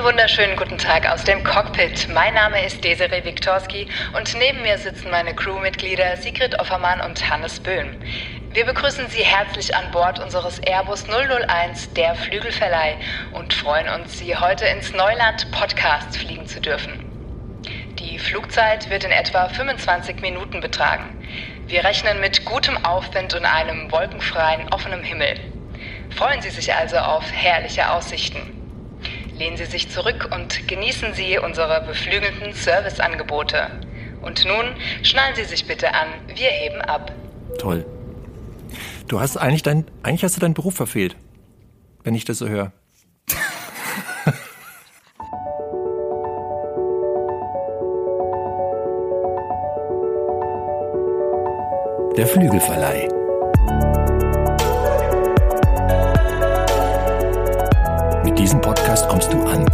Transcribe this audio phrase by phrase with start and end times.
[0.00, 2.08] Einen wunderschönen guten Tag aus dem Cockpit.
[2.08, 7.60] Mein Name ist Desiree Viktorski und neben mir sitzen meine Crewmitglieder Sigrid Offermann und Hannes
[7.60, 8.00] Böhm.
[8.54, 12.96] Wir begrüßen Sie herzlich an Bord unseres Airbus 001 der Flügelverleih
[13.34, 17.04] und freuen uns, Sie heute ins Neuland Podcast fliegen zu dürfen.
[17.98, 21.14] Die Flugzeit wird in etwa 25 Minuten betragen.
[21.66, 25.34] Wir rechnen mit gutem Aufwind und einem wolkenfreien, offenem Himmel.
[26.16, 28.59] Freuen Sie sich also auf herrliche Aussichten.
[29.40, 33.70] Lehnen Sie sich zurück und genießen Sie unsere beflügelten Serviceangebote.
[34.20, 34.66] Und nun
[35.02, 37.10] schnallen Sie sich bitte an, wir heben ab.
[37.58, 37.86] Toll.
[39.08, 41.16] Du hast eigentlich dein, eigentlich hast du deinen Beruf verfehlt,
[42.04, 42.72] wenn ich das so höre.
[52.18, 53.19] Der Flügelverleih.
[58.40, 59.66] Diesem Podcast kommst du an.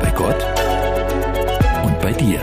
[0.00, 0.44] Bei Gott
[1.84, 2.40] und bei dir.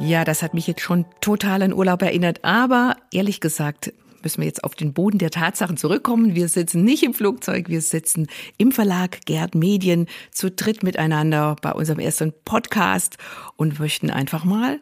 [0.00, 3.92] Ja, das hat mich jetzt schon total an Urlaub erinnert, aber ehrlich gesagt
[4.26, 6.34] müssen wir jetzt auf den Boden der Tatsachen zurückkommen.
[6.34, 8.26] Wir sitzen nicht im Flugzeug, wir sitzen
[8.58, 13.18] im Verlag Gerd Medien zu dritt miteinander bei unserem ersten Podcast
[13.54, 14.80] und möchten einfach mal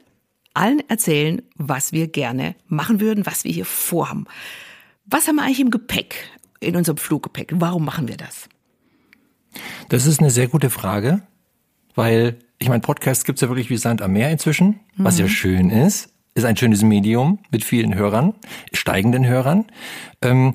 [0.54, 4.24] allen erzählen, was wir gerne machen würden, was wir hier vorhaben.
[5.04, 7.52] Was haben wir eigentlich im Gepäck, in unserem Fluggepäck?
[7.52, 8.48] Warum machen wir das?
[9.90, 11.20] Das ist eine sehr gute Frage,
[11.94, 15.68] weil ich meine, Podcasts gibt's ja wirklich wie Sand am Meer inzwischen, was ja schön
[15.68, 16.13] ist.
[16.34, 18.34] Ist ein schönes Medium mit vielen Hörern,
[18.72, 19.66] steigenden Hörern.
[20.20, 20.54] Ähm,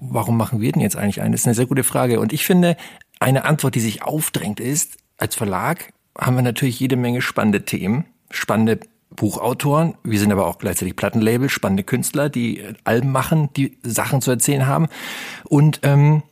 [0.00, 1.32] warum machen wir denn jetzt eigentlich einen?
[1.32, 2.18] Das ist eine sehr gute Frage.
[2.18, 2.76] Und ich finde,
[3.20, 8.06] eine Antwort, die sich aufdrängt, ist, als Verlag haben wir natürlich jede Menge spannende Themen,
[8.30, 8.80] spannende
[9.10, 9.94] Buchautoren.
[10.02, 14.30] Wir sind aber auch gleichzeitig Plattenlabel, spannende Künstler, die äh, Alben machen, die Sachen zu
[14.30, 14.88] erzählen haben.
[15.44, 16.22] Und ähm,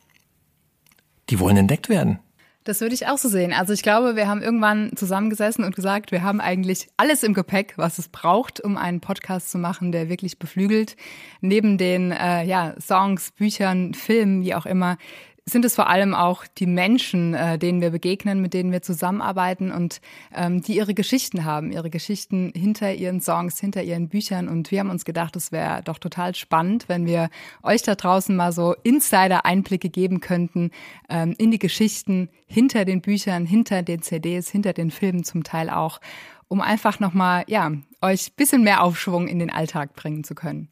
[1.31, 2.19] die wollen entdeckt werden.
[2.65, 3.53] Das würde ich auch so sehen.
[3.53, 7.75] Also ich glaube, wir haben irgendwann zusammengesessen und gesagt, wir haben eigentlich alles im Gepäck,
[7.77, 10.97] was es braucht, um einen Podcast zu machen, der wirklich beflügelt.
[11.43, 14.97] Neben den äh, ja, Songs, Büchern, Filmen, wie auch immer,
[15.47, 19.71] sind es vor allem auch die Menschen, äh, denen wir begegnen, mit denen wir zusammenarbeiten
[19.71, 20.00] und
[20.34, 24.49] ähm, die ihre Geschichten haben, ihre Geschichten hinter ihren Songs, hinter ihren Büchern.
[24.49, 27.28] Und wir haben uns gedacht, es wäre doch total spannend, wenn wir
[27.62, 30.71] euch da draußen mal so Insider-Einblicke geben könnten
[31.10, 35.69] ähm, in die Geschichten hinter den Büchern, hinter den CDs, hinter den Filmen zum Teil
[35.69, 36.00] auch,
[36.49, 40.69] um einfach nochmal, ja, euch bisschen mehr Aufschwung in den Alltag bringen zu können.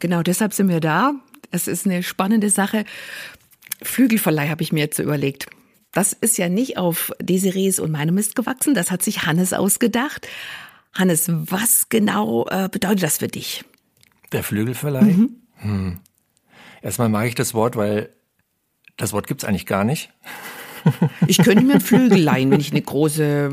[0.00, 1.12] Genau, deshalb sind wir da.
[1.50, 2.84] Es ist eine spannende Sache.
[3.84, 5.46] Flügelverleih habe ich mir jetzt so überlegt.
[5.92, 10.26] Das ist ja nicht auf Desirees und meinem Mist gewachsen, das hat sich Hannes ausgedacht.
[10.92, 13.64] Hannes, was genau äh, bedeutet das für dich?
[14.32, 15.28] Der Flügelverleih?
[15.56, 15.98] Hm.
[16.82, 18.10] Erstmal mag ich das Wort, weil
[18.96, 20.12] das Wort gibt's eigentlich gar nicht.
[21.26, 23.50] Ich könnte mir einen Flügel leihen, wenn ich eine große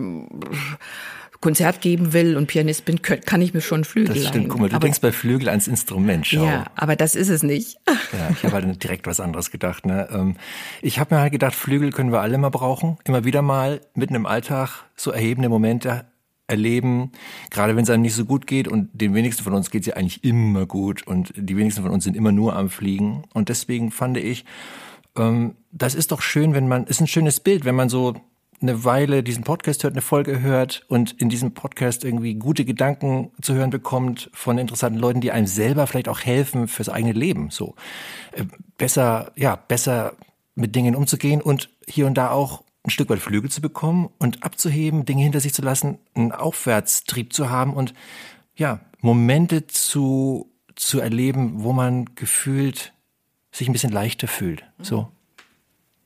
[1.42, 4.50] Konzert geben will und Pianist bin, kann ich mir schon Flügel Das stimmt.
[4.50, 6.28] Guck mal, du aber, denkst bei Flügel ans Instrument.
[6.28, 6.46] Schau.
[6.46, 7.78] ja, aber das ist es nicht.
[8.14, 9.86] Ja, ich habe halt direkt was anderes gedacht.
[9.86, 10.08] Ne?
[10.12, 10.36] Ähm,
[10.82, 12.98] Ich habe mir halt gedacht, Flügel können wir alle mal brauchen.
[13.06, 16.06] Immer wieder mal mitten im Alltag so erhebende Momente
[16.48, 17.12] erleben.
[17.50, 19.88] Gerade wenn es einem nicht so gut geht und den wenigsten von uns geht es
[19.88, 23.24] ja eigentlich immer gut und die wenigsten von uns sind immer nur am Fliegen.
[23.34, 24.44] Und deswegen fand ich,
[25.18, 28.16] ähm, das ist doch schön, wenn man, ist ein schönes Bild, wenn man so
[28.62, 33.32] eine Weile diesen Podcast hört, eine Folge hört und in diesem Podcast irgendwie gute Gedanken
[33.42, 37.50] zu hören bekommt von interessanten Leuten, die einem selber vielleicht auch helfen fürs eigene Leben,
[37.50, 37.76] so
[38.34, 38.46] Äh,
[38.78, 40.14] besser, ja, besser
[40.56, 44.44] mit Dingen umzugehen und hier und da auch ein Stück weit Flügel zu bekommen und
[44.44, 47.94] abzuheben, Dinge hinter sich zu lassen, einen Aufwärtstrieb zu haben und
[48.56, 52.94] ja, Momente zu zu erleben, wo man gefühlt
[53.52, 55.12] sich ein bisschen leichter fühlt, so.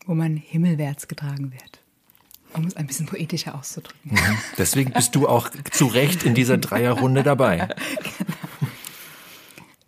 [0.06, 1.85] Wo man himmelwärts getragen wird.
[2.56, 4.18] Um es ein bisschen poetischer auszudrücken.
[4.58, 7.70] Deswegen bist du auch zu Recht in dieser Dreierrunde dabei.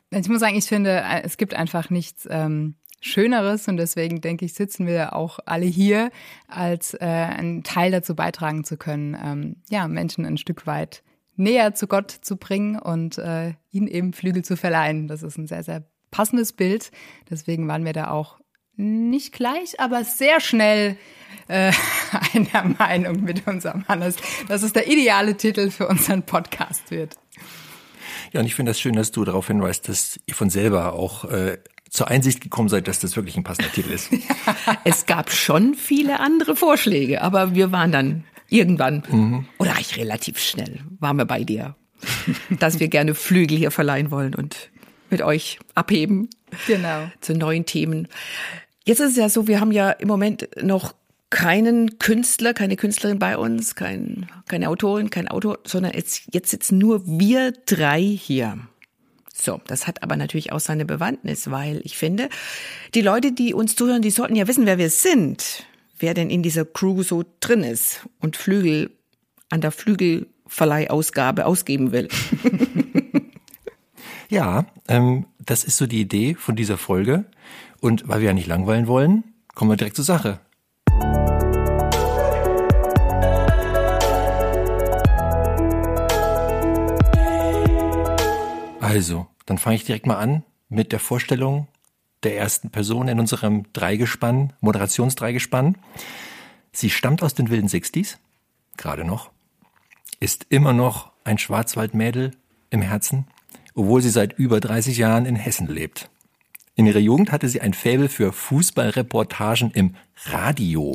[0.09, 4.45] Ich muss sagen, ich finde, äh, es gibt einfach nichts ähm, Schöneres und deswegen denke
[4.45, 6.11] ich, sitzen wir auch alle hier,
[6.47, 11.03] als äh, einen Teil dazu beitragen zu können, ähm, ja, Menschen ein Stück weit
[11.35, 15.07] näher zu Gott zu bringen und äh, ihnen eben Flügel zu verleihen.
[15.07, 16.91] Das ist ein sehr, sehr passendes Bild.
[17.29, 18.39] Deswegen waren wir da auch
[18.77, 20.97] nicht gleich, aber sehr schnell
[21.47, 21.71] äh,
[22.33, 24.15] einer Meinung mit unserem Hannes,
[24.47, 27.15] dass es der ideale Titel für unseren Podcast wird.
[28.33, 31.25] Ja, und ich finde das schön, dass du darauf hinweist, dass ihr von selber auch
[31.25, 31.57] äh,
[31.89, 34.09] zur Einsicht gekommen seid, dass das wirklich ein passender Titel ist.
[34.83, 40.81] Es gab schon viele andere Vorschläge, aber wir waren dann irgendwann, oder eigentlich relativ schnell,
[40.99, 41.75] waren wir bei dir.
[42.49, 44.69] dass wir gerne Flügel hier verleihen wollen und
[45.09, 46.29] mit euch abheben.
[46.67, 47.09] Genau.
[47.21, 48.07] Zu neuen Themen.
[48.87, 50.95] Jetzt ist es ja so, wir haben ja im Moment noch
[51.29, 56.77] keinen Künstler, keine Künstlerin bei uns, kein, keine Autorin, kein Autor, sondern jetzt, jetzt sitzen
[56.77, 58.59] nur wir drei hier.
[59.35, 62.29] So, das hat aber natürlich auch seine Bewandtnis, weil ich finde,
[62.95, 65.65] die Leute, die uns zuhören, die sollten ja wissen, wer wir sind,
[65.99, 68.89] wer denn in dieser Crew so drin ist und Flügel
[69.49, 72.07] an der Flügelverleihausgabe ausgeben will.
[74.29, 77.25] ja, ähm, das ist so die Idee von dieser Folge.
[77.79, 79.23] Und weil wir ja nicht langweilen wollen,
[79.55, 80.39] kommen wir direkt zur Sache.
[88.81, 91.67] Also, dann fange ich direkt mal an mit der Vorstellung
[92.23, 95.77] der ersten Person in unserem Dreigespann, Moderationsdreigespann.
[96.73, 98.17] Sie stammt aus den wilden Sixties,
[98.75, 99.31] gerade noch,
[100.19, 102.31] ist immer noch ein Schwarzwaldmädel
[102.69, 103.27] im Herzen,
[103.77, 106.09] obwohl sie seit über 30 Jahren in Hessen lebt.
[106.75, 109.95] In ihrer Jugend hatte sie ein Faible für Fußballreportagen im
[110.25, 110.93] Radio,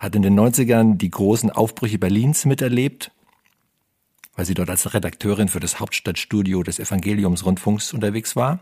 [0.00, 3.12] hat in den 90ern die großen Aufbrüche Berlins miterlebt
[4.34, 8.60] weil sie dort als Redakteurin für das Hauptstadtstudio des Evangeliumsrundfunks unterwegs war.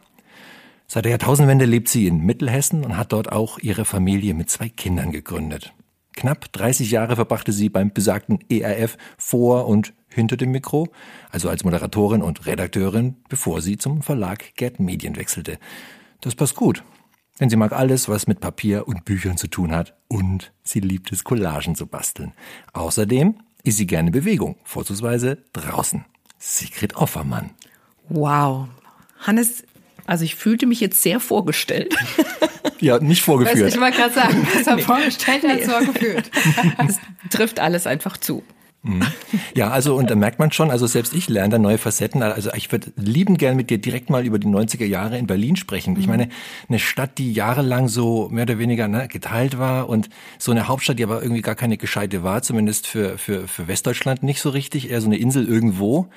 [0.87, 4.69] Seit der Jahrtausendwende lebt sie in Mittelhessen und hat dort auch ihre Familie mit zwei
[4.69, 5.73] Kindern gegründet.
[6.21, 10.89] Knapp 30 Jahre verbrachte sie beim besagten ERF vor und hinter dem Mikro,
[11.31, 15.59] also als Moderatorin und Redakteurin, bevor sie zum Verlag Gerd Medien wechselte.
[16.21, 16.85] Das passt gut,
[17.41, 21.11] denn sie mag alles, was mit Papier und Büchern zu tun hat und sie liebt
[21.11, 22.35] es, Collagen zu basteln.
[22.75, 26.05] Außerdem ist sie gerne Bewegung, vorzugsweise draußen.
[26.39, 27.53] Sigrid Offermann.
[28.11, 28.69] Wow.
[29.21, 29.65] Hannes,
[30.05, 31.97] also ich fühlte mich jetzt sehr vorgestellt.
[32.81, 33.75] Ja, nicht vorgeführt.
[33.75, 34.83] ich wollte gerade sagen, besser nee.
[34.83, 35.73] vorgestellt als nee.
[35.73, 36.31] vorgeführt.
[36.89, 36.99] Es
[37.31, 38.43] trifft alles einfach zu.
[38.83, 39.03] Mhm.
[39.55, 42.23] Ja, also und da merkt man schon, also selbst ich lerne da neue Facetten.
[42.23, 45.57] Also ich würde lieben gern mit dir direkt mal über die 90er Jahre in Berlin
[45.57, 45.97] sprechen.
[45.99, 46.13] Ich mhm.
[46.13, 46.29] meine,
[46.69, 50.99] eine Stadt, die jahrelang so mehr oder weniger ne, geteilt war und so eine Hauptstadt,
[50.99, 54.91] die aber irgendwie gar keine gescheite war, zumindest für, für, für Westdeutschland nicht so richtig,
[54.91, 56.09] eher so eine Insel irgendwo.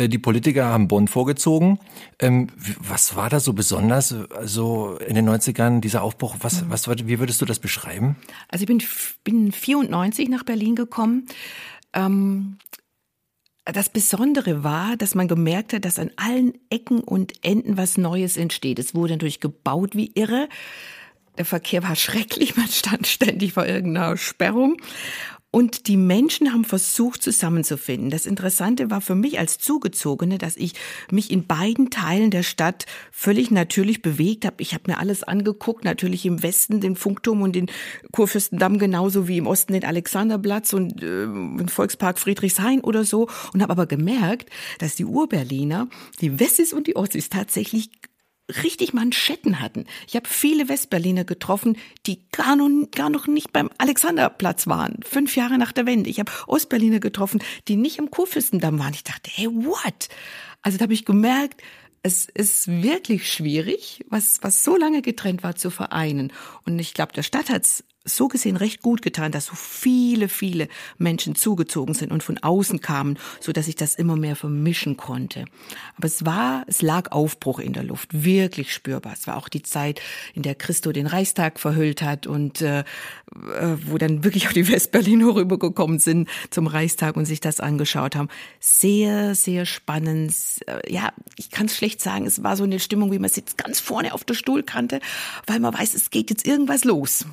[0.00, 1.78] Äh, die Politiker haben Bonn vorgezogen.
[2.18, 2.48] Ähm,
[2.78, 4.14] was war da so besonders,
[4.44, 6.36] so in den 90ern, dieser Aufbruch?
[6.40, 6.70] Was, mhm.
[6.70, 8.16] was, wie würdest du das beschreiben?
[8.48, 8.82] Also ich bin,
[9.24, 11.26] bin 94 nach Berlin gekommen
[11.92, 12.58] ähm,
[13.64, 18.36] das Besondere war, dass man gemerkt hat, dass an allen Ecken und Enden was Neues
[18.36, 18.78] entsteht.
[18.78, 20.48] Es wurde natürlich gebaut wie irre.
[21.38, 24.76] Der Verkehr war schrecklich, man stand ständig vor irgendeiner Sperrung.
[25.52, 28.10] Und die Menschen haben versucht zusammenzufinden.
[28.10, 30.74] Das Interessante war für mich als Zugezogene, dass ich
[31.10, 34.56] mich in beiden Teilen der Stadt völlig natürlich bewegt habe.
[34.58, 37.68] Ich habe mir alles angeguckt, natürlich im Westen den Funkturm und den
[38.12, 43.60] Kurfürstendamm genauso wie im Osten den Alexanderplatz und äh, den Volkspark Friedrichshain oder so und
[43.60, 45.88] habe aber gemerkt, dass die Urberliner,
[46.20, 47.90] die Wessis und die Ossis tatsächlich
[48.62, 49.86] richtig Manschetten hatten.
[50.06, 51.76] Ich habe viele Westberliner getroffen,
[52.06, 56.10] die gar noch, gar noch nicht beim Alexanderplatz waren, fünf Jahre nach der Wende.
[56.10, 58.94] Ich habe Ostberliner getroffen, die nicht im Kurfürstendamm waren.
[58.94, 60.08] Ich dachte, hey, what?
[60.62, 61.62] Also da habe ich gemerkt,
[62.02, 66.32] es ist wirklich schwierig, was, was so lange getrennt war, zu vereinen.
[66.64, 67.84] Und ich glaube, der Stadt hat's
[68.16, 70.68] so gesehen recht gut getan, dass so viele, viele
[70.98, 75.44] Menschen zugezogen sind und von außen kamen, so dass ich das immer mehr vermischen konnte.
[75.96, 79.12] Aber es war, es lag Aufbruch in der Luft, wirklich spürbar.
[79.12, 80.00] Es war auch die Zeit,
[80.34, 82.84] in der Christo den Reichstag verhüllt hat und äh, äh
[83.86, 88.28] wo dann wirklich auch die Westberliner rübergekommen sind zum Reichstag und sich das angeschaut haben.
[88.58, 90.34] Sehr, sehr spannend.
[90.66, 92.26] Äh, ja, ich kann es schlecht sagen.
[92.26, 95.00] Es war so eine Stimmung, wie man sitzt ganz vorne auf der Stuhlkante,
[95.46, 97.24] weil man weiß, es geht jetzt irgendwas los.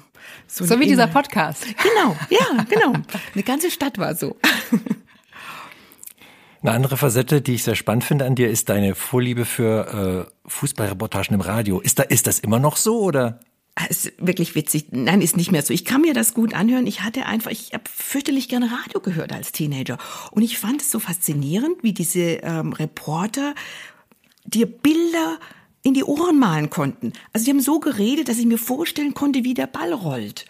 [0.47, 0.89] So, so wie Inhalt.
[0.89, 1.65] dieser Podcast.
[1.65, 2.93] Genau, ja, genau.
[3.33, 4.37] Eine ganze Stadt war so.
[6.61, 10.49] Eine andere Facette, die ich sehr spannend finde an dir, ist deine Vorliebe für äh,
[10.49, 11.79] Fußballreportagen im Radio.
[11.79, 13.39] Ist, da, ist das immer noch so oder?
[13.75, 14.87] Ah, ist wirklich witzig.
[14.89, 15.71] Nein, ist nicht mehr so.
[15.71, 16.87] Ich kann mir das gut anhören.
[16.87, 19.99] Ich hatte einfach, ich habe fürchterlich gerne Radio gehört als Teenager.
[20.31, 23.53] Und ich fand es so faszinierend, wie diese ähm, Reporter
[24.45, 25.37] dir Bilder
[25.87, 27.13] in die Ohren malen konnten.
[27.31, 30.43] Also die haben so geredet, dass ich mir vorstellen konnte, wie der Ball rollt.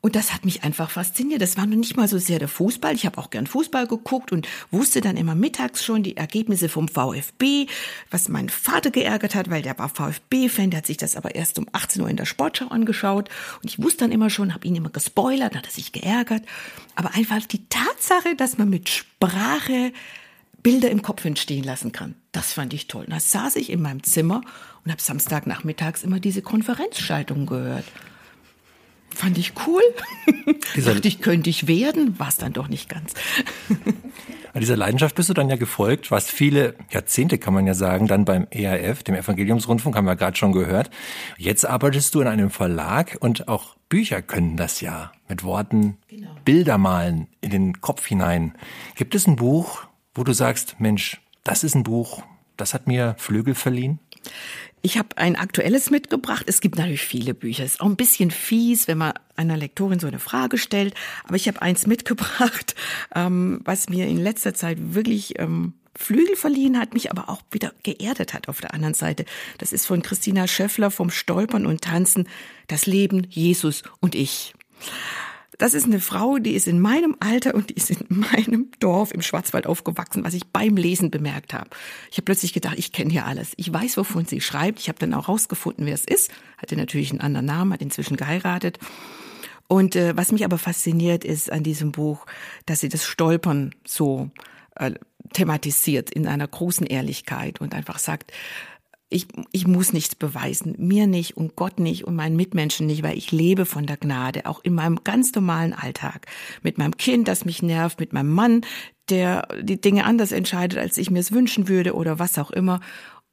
[0.00, 1.42] Und das hat mich einfach fasziniert.
[1.42, 2.94] Das war noch nicht mal so sehr der Fußball.
[2.94, 6.86] Ich habe auch gern Fußball geguckt und wusste dann immer mittags schon die Ergebnisse vom
[6.86, 7.66] VfB,
[8.08, 11.58] was meinen Vater geärgert hat, weil der war VfB-Fan, der hat sich das aber erst
[11.58, 13.28] um 18 Uhr in der Sportschau angeschaut.
[13.60, 16.44] Und ich wusste dann immer schon, habe ihn immer gespoilert, hat er sich geärgert.
[16.94, 19.92] Aber einfach die Tatsache, dass man mit Sprache
[20.62, 22.14] Bilder im Kopf entstehen lassen kann.
[22.32, 23.04] Das fand ich toll.
[23.04, 24.42] Und da saß ich in meinem Zimmer
[24.84, 27.84] und habe Samstagnachmittags immer diese Konferenzschaltungen gehört.
[29.14, 29.82] Fand ich cool.
[30.76, 33.14] Dachte ich, könnte ich werden, war es dann doch nicht ganz.
[34.54, 38.06] An dieser Leidenschaft bist du dann ja gefolgt, was viele Jahrzehnte, kann man ja sagen,
[38.06, 40.90] dann beim ERF, dem Evangeliumsrundfunk, haben wir gerade schon gehört.
[41.36, 46.30] Jetzt arbeitest du in einem Verlag und auch Bücher können das ja mit Worten genau.
[46.44, 48.54] Bilder malen in den Kopf hinein.
[48.94, 52.22] Gibt es ein Buch, wo du sagst, Mensch, das ist ein Buch,
[52.56, 53.98] das hat mir Flügel verliehen?
[54.82, 56.44] Ich habe ein aktuelles mitgebracht.
[56.46, 57.64] Es gibt natürlich viele Bücher.
[57.64, 60.94] Es ist auch ein bisschen fies, wenn man einer Lektorin so eine Frage stellt.
[61.24, 62.74] Aber ich habe eins mitgebracht,
[63.14, 67.72] ähm, was mir in letzter Zeit wirklich ähm, Flügel verliehen hat, mich aber auch wieder
[67.82, 69.24] geerdet hat auf der anderen Seite.
[69.58, 72.28] Das ist von Christina Schöffler vom Stolpern und Tanzen,
[72.68, 74.54] das Leben, Jesus und ich.
[75.58, 79.12] Das ist eine Frau, die ist in meinem Alter und die ist in meinem Dorf
[79.12, 81.70] im Schwarzwald aufgewachsen, was ich beim Lesen bemerkt habe.
[82.10, 83.52] Ich habe plötzlich gedacht, ich kenne hier alles.
[83.56, 84.78] Ich weiß, wovon sie schreibt.
[84.78, 86.30] Ich habe dann auch rausgefunden, wer es ist.
[86.56, 88.78] Hatte natürlich einen anderen Namen, hat inzwischen geheiratet.
[89.66, 92.24] Und äh, was mich aber fasziniert ist an diesem Buch,
[92.64, 94.30] dass sie das Stolpern so
[94.76, 94.92] äh,
[95.32, 98.32] thematisiert in einer großen Ehrlichkeit und einfach sagt,
[99.10, 103.16] ich, ich muss nichts beweisen, mir nicht und Gott nicht und meinen Mitmenschen nicht, weil
[103.16, 106.26] ich lebe von der Gnade, auch in meinem ganz normalen Alltag.
[106.62, 108.62] Mit meinem Kind, das mich nervt, mit meinem Mann,
[109.08, 112.80] der die Dinge anders entscheidet, als ich mir es wünschen würde oder was auch immer.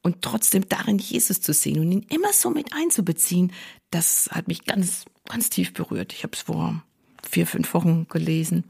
[0.02, 3.52] Und trotzdem darin Jesus zu sehen und ihn immer so mit einzubeziehen,
[3.90, 6.12] das hat mich ganz, ganz tief berührt.
[6.12, 6.82] Ich habe es vor
[7.28, 8.64] vier, fünf Wochen gelesen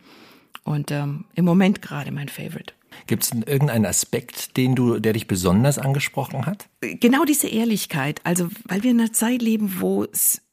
[0.64, 2.75] und ähm, im Moment gerade mein Favorite.
[3.06, 6.68] Gibt es irgendeinen Aspekt, den du, der dich besonders angesprochen hat?
[6.80, 8.20] Genau diese Ehrlichkeit.
[8.24, 10.06] Also, weil wir in einer Zeit leben, wo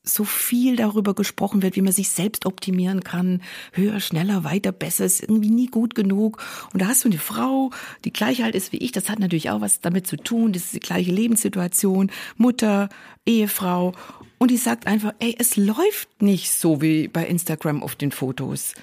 [0.03, 3.41] so viel darüber gesprochen wird, wie man sich selbst optimieren kann.
[3.71, 6.43] Höher, schneller, weiter, besser ist irgendwie nie gut genug.
[6.73, 7.71] Und da hast du eine Frau,
[8.03, 8.91] die gleich alt ist wie ich.
[8.91, 10.51] Das hat natürlich auch was damit zu tun.
[10.51, 12.11] Das ist die gleiche Lebenssituation.
[12.35, 12.89] Mutter,
[13.25, 13.93] Ehefrau.
[14.39, 18.73] Und die sagt einfach, ey, es läuft nicht so wie bei Instagram auf den Fotos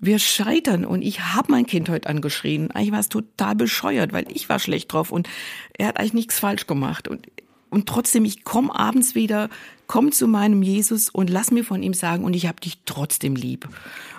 [0.00, 2.70] wir scheitern und ich habe mein Kind heute angeschrien.
[2.70, 5.28] Eigentlich war es total bescheuert, weil ich war schlecht drauf und
[5.76, 7.28] er hat eigentlich nichts falsch gemacht und
[7.70, 9.48] und trotzdem ich komme abends wieder,
[9.86, 13.36] komm zu meinem Jesus und lass mir von ihm sagen und ich habe dich trotzdem
[13.36, 13.68] lieb.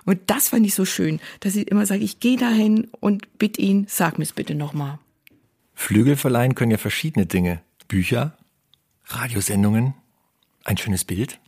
[0.05, 3.61] Und das fand ich so schön, dass ich immer sage, ich gehe dahin und bitte
[3.61, 4.99] ihn, sag mir's bitte nochmal.
[5.73, 7.61] Flügel verleihen können ja verschiedene Dinge.
[7.89, 8.37] Bücher,
[9.05, 9.95] Radiosendungen,
[10.63, 11.39] ein schönes Bild,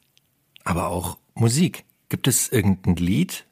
[0.65, 1.85] aber auch Musik.
[2.09, 3.45] Gibt es irgendein Lied,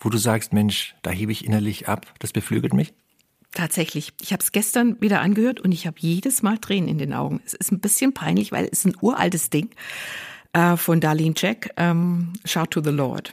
[0.00, 2.92] wo du sagst, Mensch, da hebe ich innerlich ab, das beflügelt mich?
[3.54, 4.12] Tatsächlich.
[4.20, 7.40] Ich habe es gestern wieder angehört und ich habe jedes Mal Tränen in den Augen.
[7.46, 9.70] Es ist ein bisschen peinlich, weil es ein uraltes Ding
[10.52, 13.32] äh, von Darlene Jack, ähm, Shout to the Lord.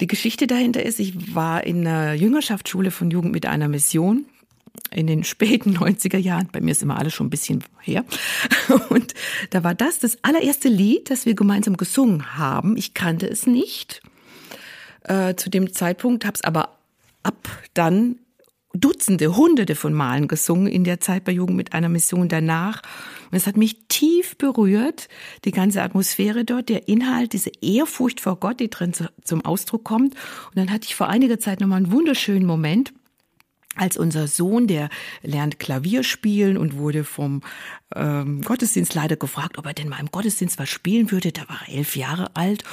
[0.00, 4.26] Die Geschichte dahinter ist, ich war in einer Jüngerschaftsschule von Jugend mit einer Mission
[4.90, 6.48] in den späten 90er Jahren.
[6.52, 8.04] Bei mir ist immer alles schon ein bisschen her.
[8.90, 9.14] Und
[9.50, 12.76] da war das das allererste Lied, das wir gemeinsam gesungen haben.
[12.76, 14.02] Ich kannte es nicht
[15.04, 16.76] äh, zu dem Zeitpunkt, habe es aber
[17.22, 18.16] ab dann
[18.72, 22.82] Dutzende, Hunderte von Malen gesungen in der Zeit bei Jugend mit einer Mission danach.
[23.30, 25.08] Und es hat mich tief berührt,
[25.44, 28.92] die ganze Atmosphäre dort, der Inhalt, diese Ehrfurcht vor Gott, die drin
[29.24, 30.14] zum Ausdruck kommt.
[30.14, 32.92] Und dann hatte ich vor einiger Zeit nochmal einen wunderschönen Moment,
[33.76, 34.88] als unser Sohn, der
[35.22, 37.40] lernt Klavier spielen und wurde vom
[37.94, 41.32] ähm, Gottesdienstleiter gefragt, ob er denn mal im Gottesdienst was spielen würde.
[41.32, 42.64] Da war er elf Jahre alt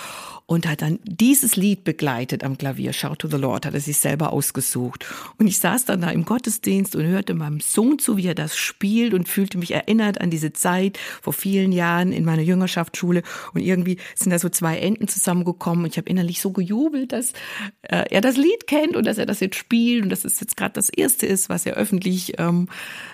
[0.47, 2.93] und hat dann dieses Lied begleitet am Klavier.
[2.93, 5.05] Shout to the Lord hat er sich selber ausgesucht.
[5.37, 8.55] Und ich saß dann da im Gottesdienst und hörte meinem Sohn zu, wie er das
[8.55, 13.23] spielt und fühlte mich erinnert an diese Zeit vor vielen Jahren in meiner Jüngerschaftsschule.
[13.53, 15.83] Und irgendwie sind da so zwei Enden zusammengekommen.
[15.83, 17.33] Und ich habe innerlich so gejubelt, dass
[17.81, 20.55] äh, er das Lied kennt und dass er das jetzt spielt und dass es jetzt
[20.55, 22.69] gerade das erste ist, was er öffentlich ähm,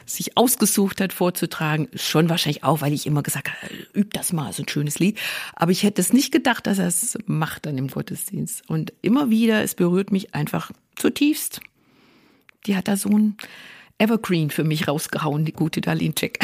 [0.05, 1.87] sich ausgesucht hat vorzutragen.
[1.95, 5.17] Schon wahrscheinlich auch, weil ich immer gesagt habe, üb das mal, so ein schönes Lied.
[5.55, 8.69] Aber ich hätte es nicht gedacht, dass er es macht dann im Gottesdienst.
[8.69, 11.61] Und immer wieder, es berührt mich einfach zutiefst.
[12.65, 13.37] Die hat da so ein
[13.97, 16.39] Evergreen für mich rausgehauen, die gute Darlene Check.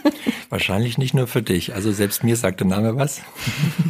[0.50, 1.74] Wahrscheinlich nicht nur für dich.
[1.74, 3.22] Also selbst mir sagt der Name was.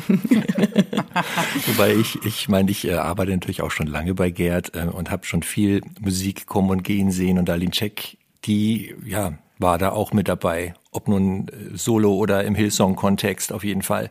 [1.67, 5.11] Wobei ich, ich meine, ich äh, arbeite natürlich auch schon lange bei Gerd äh, und
[5.11, 7.39] habe schon viel Musik kommen und gehen sehen.
[7.39, 12.45] Und Darlene Check, die ja war da auch mit dabei, ob nun äh, solo oder
[12.45, 14.11] im Hillsong-Kontext auf jeden Fall.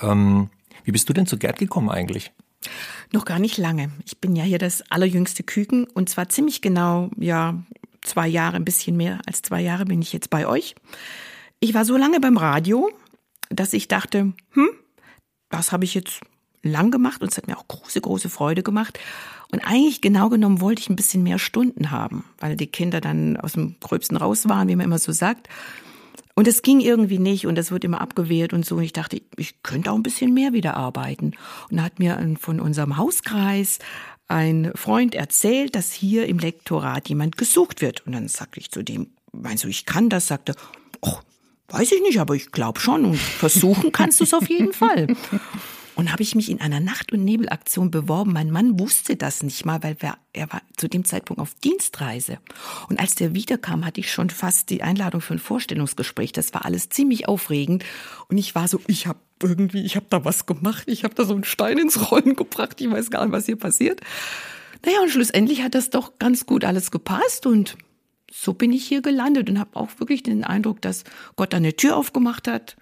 [0.00, 0.50] Ähm,
[0.84, 2.32] wie bist du denn zu Gerd gekommen eigentlich?
[3.12, 3.90] Noch gar nicht lange.
[4.04, 7.62] Ich bin ja hier das allerjüngste Küken und zwar ziemlich genau, ja,
[8.02, 10.74] zwei Jahre, ein bisschen mehr als zwei Jahre bin ich jetzt bei euch.
[11.60, 12.90] Ich war so lange beim Radio,
[13.48, 14.68] dass ich dachte, hm,
[15.50, 16.20] das habe ich jetzt
[16.62, 18.98] lang gemacht und es hat mir auch große, große Freude gemacht.
[19.52, 23.36] Und eigentlich genau genommen wollte ich ein bisschen mehr Stunden haben, weil die Kinder dann
[23.36, 25.48] aus dem Gröbsten raus waren, wie man immer so sagt.
[26.40, 28.76] Und es ging irgendwie nicht und das wird immer abgewehrt und so.
[28.76, 31.32] Und ich dachte, ich könnte auch ein bisschen mehr wieder arbeiten.
[31.70, 33.78] Und da hat mir von unserem Hauskreis
[34.26, 38.06] ein Freund erzählt, dass hier im Lektorat jemand gesucht wird.
[38.06, 40.28] Und dann sagte ich zu dem, meinst du, ich kann das?
[40.28, 40.54] Sagte,
[41.02, 41.18] oh,
[41.68, 45.08] weiß ich nicht, aber ich glaube schon und versuchen kannst du es auf jeden Fall.
[46.00, 48.32] Und habe ich mich in einer Nacht- und Nebelaktion beworben.
[48.32, 52.38] Mein Mann wusste das nicht mal, weil wir, er war zu dem Zeitpunkt auf Dienstreise.
[52.88, 56.32] Und als der wiederkam, hatte ich schon fast die Einladung für ein Vorstellungsgespräch.
[56.32, 57.84] Das war alles ziemlich aufregend.
[58.28, 60.84] Und ich war so, ich habe irgendwie, ich habe da was gemacht.
[60.86, 62.80] Ich habe da so einen Stein ins Rollen gebracht.
[62.80, 64.00] Ich weiß gar nicht, was hier passiert.
[64.86, 67.76] Naja, und schlussendlich hat das doch ganz gut alles gepasst und
[68.32, 71.04] so bin ich hier gelandet und habe auch wirklich den Eindruck, dass
[71.36, 72.78] Gott eine Tür aufgemacht hat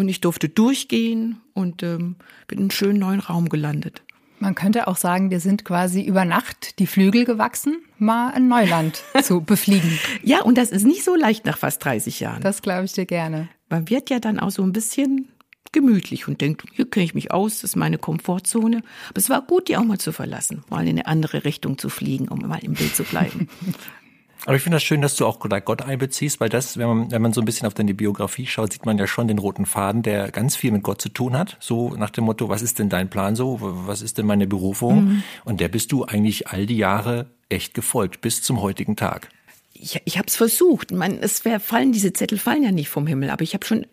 [0.00, 2.16] und ich durfte durchgehen und ähm,
[2.48, 4.02] bin in einen schönen neuen Raum gelandet.
[4.38, 9.04] Man könnte auch sagen, wir sind quasi über Nacht die Flügel gewachsen, mal ein Neuland
[9.22, 9.98] zu befliegen.
[10.22, 12.42] Ja, und das ist nicht so leicht nach fast 30 Jahren.
[12.42, 13.50] Das glaube ich dir gerne.
[13.68, 15.28] Man wird ja dann auch so ein bisschen
[15.72, 18.78] gemütlich und denkt, hier kenne ich mich aus, das ist meine Komfortzone.
[19.10, 21.90] Aber es war gut, die auch mal zu verlassen, mal in eine andere Richtung zu
[21.90, 23.48] fliegen, um mal im Bild zu bleiben.
[24.46, 27.22] Aber ich finde das schön, dass du auch Gott einbeziehst, weil das, wenn man, wenn
[27.22, 30.02] man so ein bisschen auf deine Biografie schaut, sieht man ja schon den roten Faden,
[30.02, 31.56] der ganz viel mit Gott zu tun hat.
[31.60, 33.58] So nach dem Motto, was ist denn dein Plan so?
[33.60, 35.04] Was ist denn meine Berufung?
[35.04, 35.22] Mhm.
[35.44, 39.28] Und der bist du eigentlich all die Jahre echt gefolgt, bis zum heutigen Tag.
[39.74, 40.90] Ich, ich habe es versucht.
[40.90, 43.86] Man, es fallen diese Zettel fallen ja nicht vom Himmel, aber ich habe schon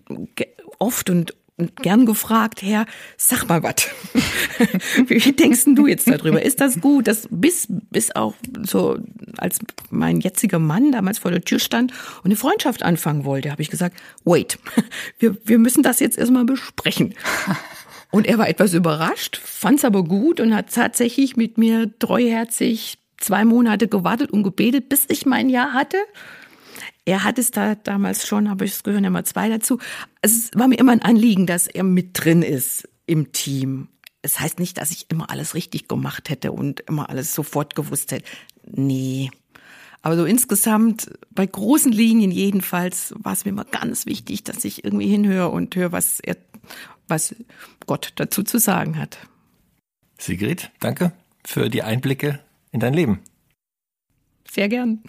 [0.79, 2.85] oft und gern gefragt, Herr,
[3.17, 3.75] sag mal was.
[5.07, 6.41] Wie denkst du jetzt darüber?
[6.41, 8.99] Ist das gut, dass bis, bis auch so,
[9.37, 9.59] als
[9.89, 13.69] mein jetziger Mann damals vor der Tür stand und eine Freundschaft anfangen wollte, habe ich
[13.69, 14.59] gesagt, wait,
[15.19, 17.15] wir, wir müssen das jetzt erstmal besprechen.
[18.09, 22.99] Und er war etwas überrascht, fand es aber gut und hat tatsächlich mit mir treuherzig
[23.17, 25.97] zwei Monate gewartet und gebetet, bis ich mein Ja hatte.
[27.07, 29.79] Er hat es da damals schon, aber es gehören mal zwei dazu.
[30.21, 33.87] Es war mir immer ein Anliegen, dass er mit drin ist im Team.
[34.21, 37.75] Es das heißt nicht, dass ich immer alles richtig gemacht hätte und immer alles sofort
[37.75, 38.25] gewusst hätte.
[38.69, 39.31] Nee.
[40.01, 44.83] Aber so insgesamt, bei großen Linien jedenfalls, war es mir immer ganz wichtig, dass ich
[44.83, 46.35] irgendwie hinhöre und höre, was er,
[47.07, 47.33] was
[47.85, 49.17] Gott dazu zu sagen hat.
[50.19, 51.13] Sigrid, danke
[51.45, 52.41] für die Einblicke
[52.73, 53.21] in dein Leben.
[54.51, 55.03] Sehr gern.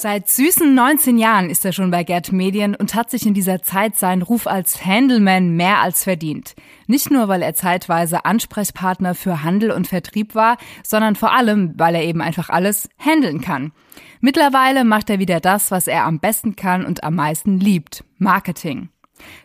[0.00, 3.62] Seit süßen 19 Jahren ist er schon bei Gerd Medien und hat sich in dieser
[3.62, 6.54] Zeit seinen Ruf als Handleman mehr als verdient.
[6.86, 11.94] Nicht nur, weil er zeitweise Ansprechpartner für Handel und Vertrieb war, sondern vor allem, weil
[11.94, 13.72] er eben einfach alles handeln kann.
[14.20, 18.02] Mittlerweile macht er wieder das, was er am besten kann und am meisten liebt.
[18.16, 18.88] Marketing.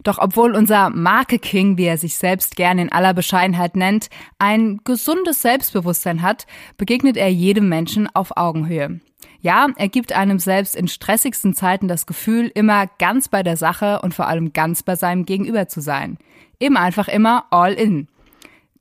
[0.06, 4.08] Doch obwohl unser Marke-King, wie er sich selbst gerne in aller Bescheidenheit nennt,
[4.40, 9.02] ein gesundes Selbstbewusstsein hat, begegnet er jedem Menschen auf Augenhöhe.
[9.46, 14.02] Ja, er gibt einem selbst in stressigsten Zeiten das Gefühl, immer ganz bei der Sache
[14.02, 16.18] und vor allem ganz bei seinem Gegenüber zu sein.
[16.60, 18.08] Eben einfach immer all in.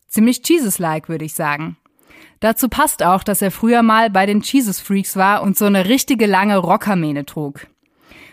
[0.08, 1.76] Ziemlich Jesus-like, würde ich sagen.
[2.40, 5.86] Dazu passt auch, dass er früher mal bei den Jesus Freaks war und so eine
[5.86, 7.66] richtige lange Rockermähne trug.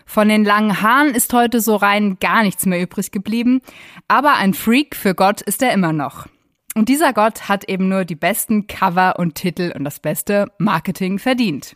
[0.06, 3.60] Von den langen Haaren ist heute so rein gar nichts mehr übrig geblieben,
[4.08, 6.28] aber ein Freak für Gott ist er immer noch.
[6.76, 11.20] Und dieser Gott hat eben nur die besten Cover und Titel und das beste Marketing
[11.20, 11.76] verdient.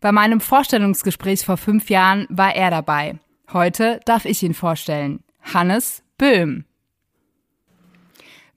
[0.00, 3.18] Bei meinem Vorstellungsgespräch vor fünf Jahren war er dabei.
[3.52, 5.20] Heute darf ich ihn vorstellen.
[5.42, 6.64] Hannes Böhm.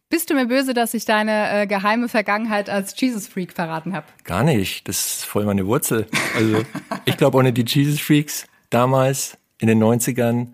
[0.09, 4.05] Bist du mir böse, dass ich deine äh, geheime Vergangenheit als Jesus Freak verraten habe?
[4.25, 4.87] Gar nicht.
[4.87, 6.05] Das ist voll meine Wurzel.
[6.35, 6.63] Also
[7.05, 10.47] ich glaube, ohne die Jesus Freaks damals in den 90ern,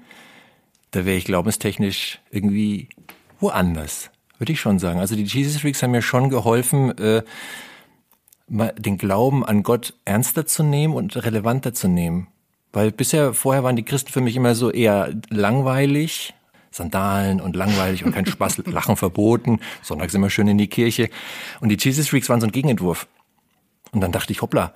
[0.91, 2.87] da wäre ich glaubenstechnisch irgendwie
[3.39, 4.99] woanders, würde ich schon sagen.
[4.99, 7.23] Also die Jesus Freaks haben mir schon geholfen, äh,
[8.47, 12.27] den Glauben an Gott ernster zu nehmen und relevanter zu nehmen.
[12.71, 16.33] Weil bisher, vorher waren die Christen für mich immer so eher langweilig,
[16.71, 21.09] Sandalen und langweilig und kein Spaß, Lachen verboten, sonntags immer schön in die Kirche.
[21.59, 23.07] Und die Jesus Freaks waren so ein Gegenentwurf.
[23.91, 24.73] Und dann dachte ich, hoppla,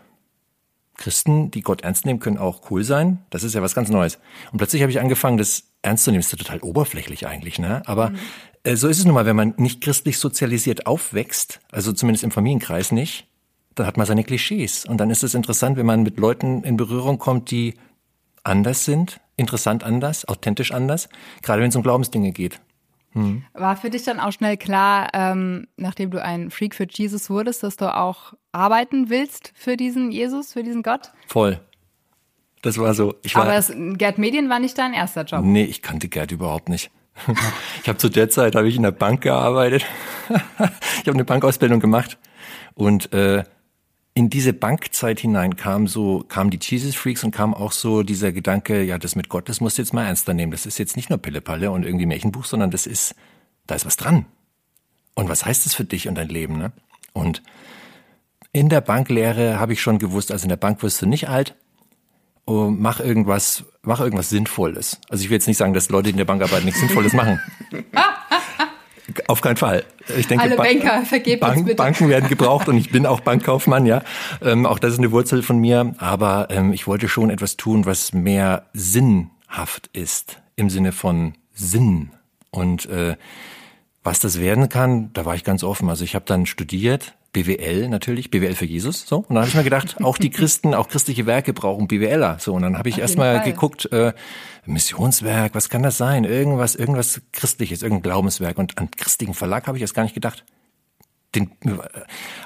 [0.98, 3.20] Christen, die Gott ernst nehmen, können auch cool sein.
[3.30, 4.20] Das ist ja was ganz Neues.
[4.52, 6.22] Und plötzlich habe ich angefangen, das ernst zu nehmen.
[6.22, 7.82] Das ist ja total oberflächlich eigentlich, ne?
[7.86, 8.18] Aber mhm.
[8.64, 12.32] äh, so ist es nun mal, wenn man nicht christlich sozialisiert aufwächst, also zumindest im
[12.32, 13.28] Familienkreis nicht,
[13.76, 14.86] dann hat man seine Klischees.
[14.86, 17.76] Und dann ist es interessant, wenn man mit Leuten in Berührung kommt, die
[18.44, 21.10] anders sind, interessant anders, authentisch anders,
[21.42, 22.60] gerade wenn es um Glaubensdinge geht.
[23.14, 23.44] Hm.
[23.54, 27.62] War für dich dann auch schnell klar, ähm, nachdem du ein Freak für Jesus wurdest,
[27.64, 31.12] dass du auch arbeiten willst für diesen Jesus, für diesen Gott?
[31.28, 31.60] Voll.
[32.62, 33.16] Das war so.
[33.24, 35.44] Ich war, Aber das, Gerd Medien war nicht dein erster Job.
[35.44, 36.92] Nee, ich kannte Gerd überhaupt nicht.
[37.82, 39.86] ich habe zu der Zeit habe ich in der Bank gearbeitet.
[40.30, 42.18] ich habe eine Bankausbildung gemacht
[42.76, 43.44] und äh,
[44.14, 48.32] in diese Bankzeit hinein kam so, kamen die Jesus Freaks und kam auch so dieser
[48.32, 50.52] Gedanke, ja, das mit Gott, das musst du jetzt mal ernster nehmen.
[50.52, 53.16] Das ist jetzt nicht nur Pillepalle und irgendwie Märchenbuch, sondern das ist,
[53.68, 54.26] da ist was dran.
[55.16, 56.72] Und was heißt das für dich und dein Leben, ne?
[57.14, 57.42] Und
[58.54, 61.56] in der Banklehre habe ich schon gewusst, also in der Bank wirst du nicht alt.
[62.46, 65.00] Oh, mach irgendwas, mach irgendwas Sinnvolles.
[65.10, 67.40] Also ich will jetzt nicht sagen, dass Leute, in der Bank arbeiten, nichts Sinnvolles machen.
[69.28, 69.84] Auf keinen Fall.
[70.18, 71.76] Ich denke, Alle Banker, vergebt Bank, uns bitte.
[71.78, 74.04] Banken werden gebraucht und ich bin auch Bankkaufmann, ja.
[74.42, 75.94] Ähm, auch das ist eine Wurzel von mir.
[75.98, 82.12] Aber ähm, ich wollte schon etwas tun, was mehr sinnhaft ist, im Sinne von Sinn.
[82.50, 83.16] Und äh,
[84.04, 85.90] was das werden kann, da war ich ganz offen.
[85.90, 89.18] Also ich habe dann studiert, BWL natürlich, BWL für Jesus, so.
[89.18, 92.54] Und dann habe ich mir gedacht, auch die Christen, auch christliche Werke brauchen BWLer, so.
[92.54, 94.14] Und dann habe ich erstmal geguckt, äh,
[94.66, 96.24] Missionswerk, was kann das sein?
[96.24, 98.58] Irgendwas, irgendwas Christliches, irgendein Glaubenswerk.
[98.58, 100.46] Und an christlichen Verlag habe ich erst gar nicht gedacht.
[101.34, 101.52] Den,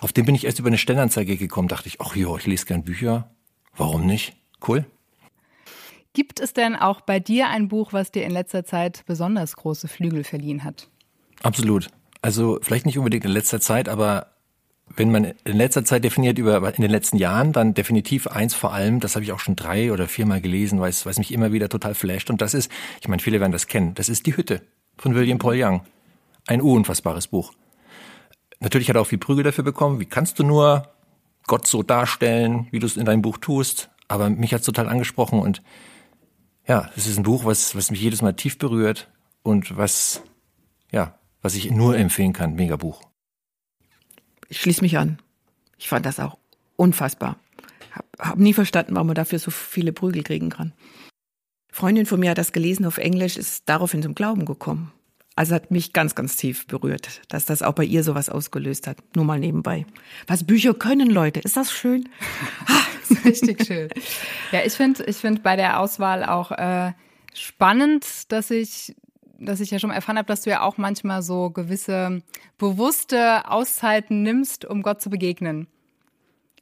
[0.01, 2.65] auf den bin ich erst über eine Stellenanzeige gekommen, dachte ich, ach jo, ich lese
[2.65, 3.31] gern Bücher.
[3.75, 4.35] Warum nicht?
[4.65, 4.85] Cool.
[6.13, 9.87] Gibt es denn auch bei dir ein Buch, was dir in letzter Zeit besonders große
[9.87, 10.87] Flügel verliehen hat?
[11.43, 11.89] Absolut.
[12.21, 14.34] Also vielleicht nicht unbedingt in letzter Zeit, aber
[14.95, 18.73] wenn man in letzter Zeit definiert über in den letzten Jahren, dann definitiv eins vor
[18.73, 21.33] allem, das habe ich auch schon drei oder viermal gelesen, weil es, weil es mich
[21.33, 22.29] immer wieder total flasht.
[22.29, 24.61] Und das ist, ich meine, viele werden das kennen, das ist Die Hütte
[24.97, 25.81] von William Paul Young.
[26.47, 27.53] Ein unfassbares Buch.
[28.59, 29.99] Natürlich hat er auch viel Prügel dafür bekommen.
[29.99, 30.89] Wie kannst du nur
[31.47, 33.89] Gott so darstellen, wie du es in deinem Buch tust?
[34.07, 35.61] Aber mich hat es total angesprochen und
[36.67, 39.11] ja, es ist ein Buch, was, was mich jedes Mal tief berührt
[39.43, 40.21] und was,
[40.91, 42.53] ja, was ich nur empfehlen kann.
[42.53, 43.01] Mega Buch
[44.49, 45.19] ich schließe mich an.
[45.77, 46.37] Ich fand das auch
[46.75, 47.37] unfassbar.
[47.91, 50.73] Hab, hab nie verstanden, warum man dafür so viele Prügel kriegen kann.
[51.71, 54.91] Freundin von mir hat das gelesen auf Englisch, ist daraufhin zum Glauben gekommen.
[55.35, 58.97] Also hat mich ganz, ganz tief berührt, dass das auch bei ihr sowas ausgelöst hat.
[59.15, 59.85] Nur mal nebenbei.
[60.27, 62.07] Was Bücher können, Leute, ist das schön?
[63.01, 63.89] das ist richtig schön.
[64.53, 66.93] Ja, ich finde ich finde bei der Auswahl auch äh,
[67.33, 68.95] spannend, dass ich
[69.39, 72.21] dass ich ja schon mal erfahren habe, dass du ja auch manchmal so gewisse
[72.57, 75.67] bewusste Auszeiten nimmst, um Gott zu begegnen.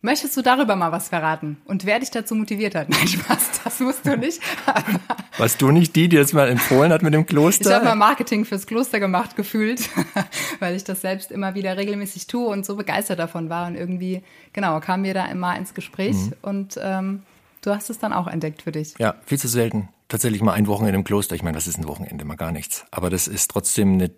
[0.06, 1.56] Möchtest du darüber mal was verraten?
[1.64, 2.90] Und wer dich dazu motiviert hat?
[2.90, 4.42] Nein, Spaß, das musst du nicht.
[5.38, 7.70] Warst du nicht die, die das mal empfohlen hat mit dem Kloster?
[7.70, 9.90] Ich habe mal Marketing fürs Kloster gemacht, gefühlt,
[10.60, 13.66] weil ich das selbst immer wieder regelmäßig tue und so begeistert davon war.
[13.66, 16.34] Und irgendwie, genau, kamen wir da immer ins Gespräch mhm.
[16.42, 17.24] und ähm,
[17.62, 18.96] du hast es dann auch entdeckt für dich.
[19.00, 21.36] Ja, viel zu selten tatsächlich mal ein Wochenende im Kloster.
[21.36, 22.86] Ich meine, das ist ein Wochenende, mal gar nichts.
[22.92, 24.12] Aber das ist trotzdem eine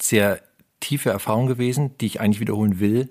[0.00, 0.40] sehr
[0.78, 3.10] tiefe Erfahrung gewesen, die ich eigentlich wiederholen will.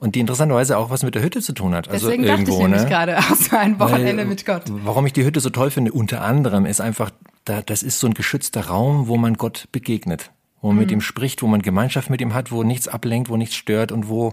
[0.00, 1.88] Und die interessanterweise auch was mit der Hütte zu tun hat.
[1.88, 2.88] Also Deswegen irgendwo, dachte ich nämlich ne?
[2.88, 4.64] gerade, aus ein Wochenende Weil, mit Gott.
[4.66, 7.12] Warum ich die Hütte so toll finde, unter anderem, ist einfach,
[7.44, 10.82] da, das ist so ein geschützter Raum, wo man Gott begegnet, wo man mhm.
[10.82, 13.92] mit ihm spricht, wo man Gemeinschaft mit ihm hat, wo nichts ablenkt, wo nichts stört
[13.92, 14.32] und wo,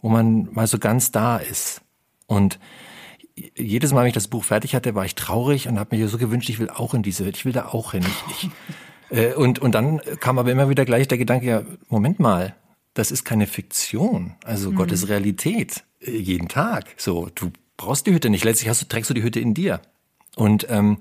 [0.00, 1.82] wo man mal so ganz da ist.
[2.26, 2.58] Und
[3.34, 6.18] jedes Mal, wenn ich das Buch fertig hatte, war ich traurig und habe mir so
[6.18, 8.04] gewünscht, ich will auch in diese Welt, ich will da auch hin.
[8.30, 8.50] Ich, ich,
[9.18, 12.54] äh, und, und dann kam aber immer wieder gleich der Gedanke, ja, Moment mal,
[12.94, 14.34] das ist keine Fiktion.
[14.44, 14.76] Also mhm.
[14.76, 15.84] Gott ist Realität.
[16.00, 16.94] Äh, jeden Tag.
[16.96, 18.44] So, du brauchst die Hütte nicht.
[18.44, 19.80] Letztlich hast du, trägst du die Hütte in dir.
[20.36, 20.98] Und ähm,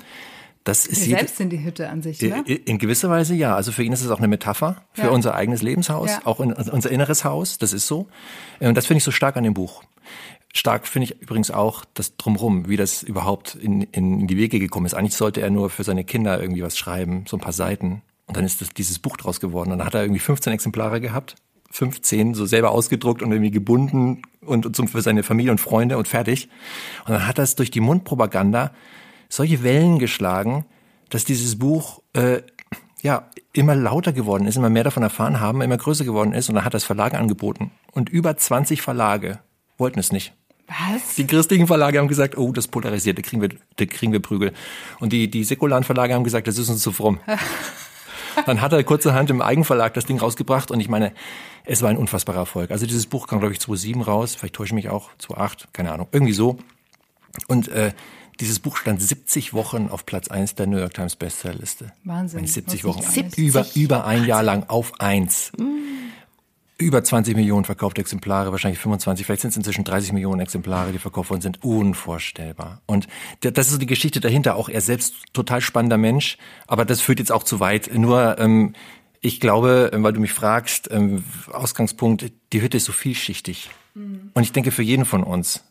[0.63, 2.43] das ist Wir selbst sind die Hütte an sich, ne?
[2.43, 3.55] In gewisser Weise ja.
[3.55, 5.09] Also für ihn ist es auch eine Metapher für ja.
[5.09, 6.21] unser eigenes Lebenshaus, ja.
[6.25, 7.57] auch in, unser inneres Haus.
[7.57, 8.07] Das ist so.
[8.59, 9.83] Und das finde ich so stark an dem Buch.
[10.53, 14.85] Stark finde ich übrigens auch das Drumrum, wie das überhaupt in, in, die Wege gekommen
[14.85, 14.93] ist.
[14.93, 18.01] Eigentlich sollte er nur für seine Kinder irgendwie was schreiben, so ein paar Seiten.
[18.27, 19.71] Und dann ist das, dieses Buch draus geworden.
[19.71, 21.35] Und dann hat er irgendwie 15 Exemplare gehabt.
[21.71, 26.07] 15 so selber ausgedruckt und irgendwie gebunden und, und für seine Familie und Freunde und
[26.07, 26.49] fertig.
[27.05, 28.71] Und dann hat es durch die Mundpropaganda
[29.29, 30.65] solche Wellen geschlagen,
[31.09, 32.41] dass dieses Buch äh,
[33.01, 36.55] ja immer lauter geworden ist, immer mehr davon erfahren haben, immer größer geworden ist und
[36.55, 37.71] dann hat das Verlag angeboten.
[37.91, 39.39] Und über 20 Verlage
[39.77, 40.33] wollten es nicht.
[40.71, 41.15] Was?
[41.15, 44.53] Die christlichen Verlage haben gesagt, oh, das polarisiert, da kriegen wir, da kriegen wir Prügel.
[44.99, 47.19] Und die, die säkularen Verlage haben gesagt, das ist uns zu fromm.
[48.45, 51.11] Dann hat er kurzerhand im Eigenverlag das Ding rausgebracht und ich meine,
[51.65, 52.71] es war ein unfassbarer Erfolg.
[52.71, 55.91] Also dieses Buch kam, glaube ich, 2007 raus, vielleicht täusche ich mich auch, 2008, keine
[55.91, 56.57] Ahnung, irgendwie so.
[57.47, 57.91] Und äh,
[58.39, 61.91] dieses Buch stand 70 Wochen auf Platz 1 der New York Times Bestsellerliste.
[62.05, 62.47] Wahnsinn.
[62.47, 63.01] 70 Wochen.
[63.01, 63.37] 70.
[63.37, 65.51] Über, über ein Jahr lang auf 1.
[65.57, 65.63] Mm
[66.81, 70.99] über 20 Millionen verkaufte Exemplare, wahrscheinlich 25, vielleicht sind es inzwischen 30 Millionen Exemplare, die
[70.99, 71.63] verkauft worden sind.
[71.63, 72.81] Unvorstellbar.
[72.85, 73.07] Und
[73.41, 74.55] das ist so die Geschichte dahinter.
[74.55, 77.93] Auch er selbst total spannender Mensch, aber das führt jetzt auch zu weit.
[77.93, 78.73] Nur ähm,
[79.21, 83.69] ich glaube, weil du mich fragst, ähm, Ausgangspunkt, die Hütte ist so vielschichtig.
[83.93, 84.31] Mhm.
[84.33, 85.63] Und ich denke für jeden von uns.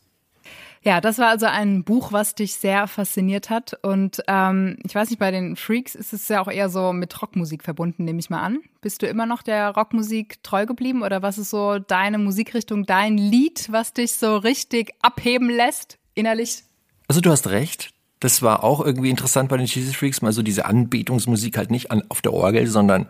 [0.83, 3.79] Ja, das war also ein Buch, was dich sehr fasziniert hat.
[3.83, 7.21] Und ähm, ich weiß nicht, bei den Freaks ist es ja auch eher so mit
[7.21, 8.61] Rockmusik verbunden, nehme ich mal an.
[8.81, 13.19] Bist du immer noch der Rockmusik treu geblieben oder was ist so deine Musikrichtung, dein
[13.19, 16.65] Lied, was dich so richtig abheben lässt innerlich?
[17.09, 17.91] Also du hast recht.
[18.19, 21.91] Das war auch irgendwie interessant bei den Jesus Freaks, mal so diese Anbetungsmusik halt nicht
[21.91, 23.07] an, auf der Orgel, sondern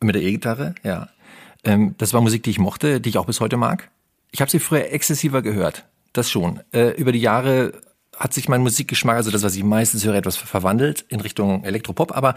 [0.00, 1.08] mit der E-Gitarre, ja.
[1.64, 3.90] Ähm, das war Musik, die ich mochte, die ich auch bis heute mag.
[4.30, 6.60] Ich habe sie früher exzessiver gehört das schon.
[6.72, 7.72] Äh, über die Jahre
[8.16, 12.16] hat sich mein Musikgeschmack, also das, was ich meistens höre, etwas verwandelt in Richtung Elektropop.
[12.16, 12.34] Aber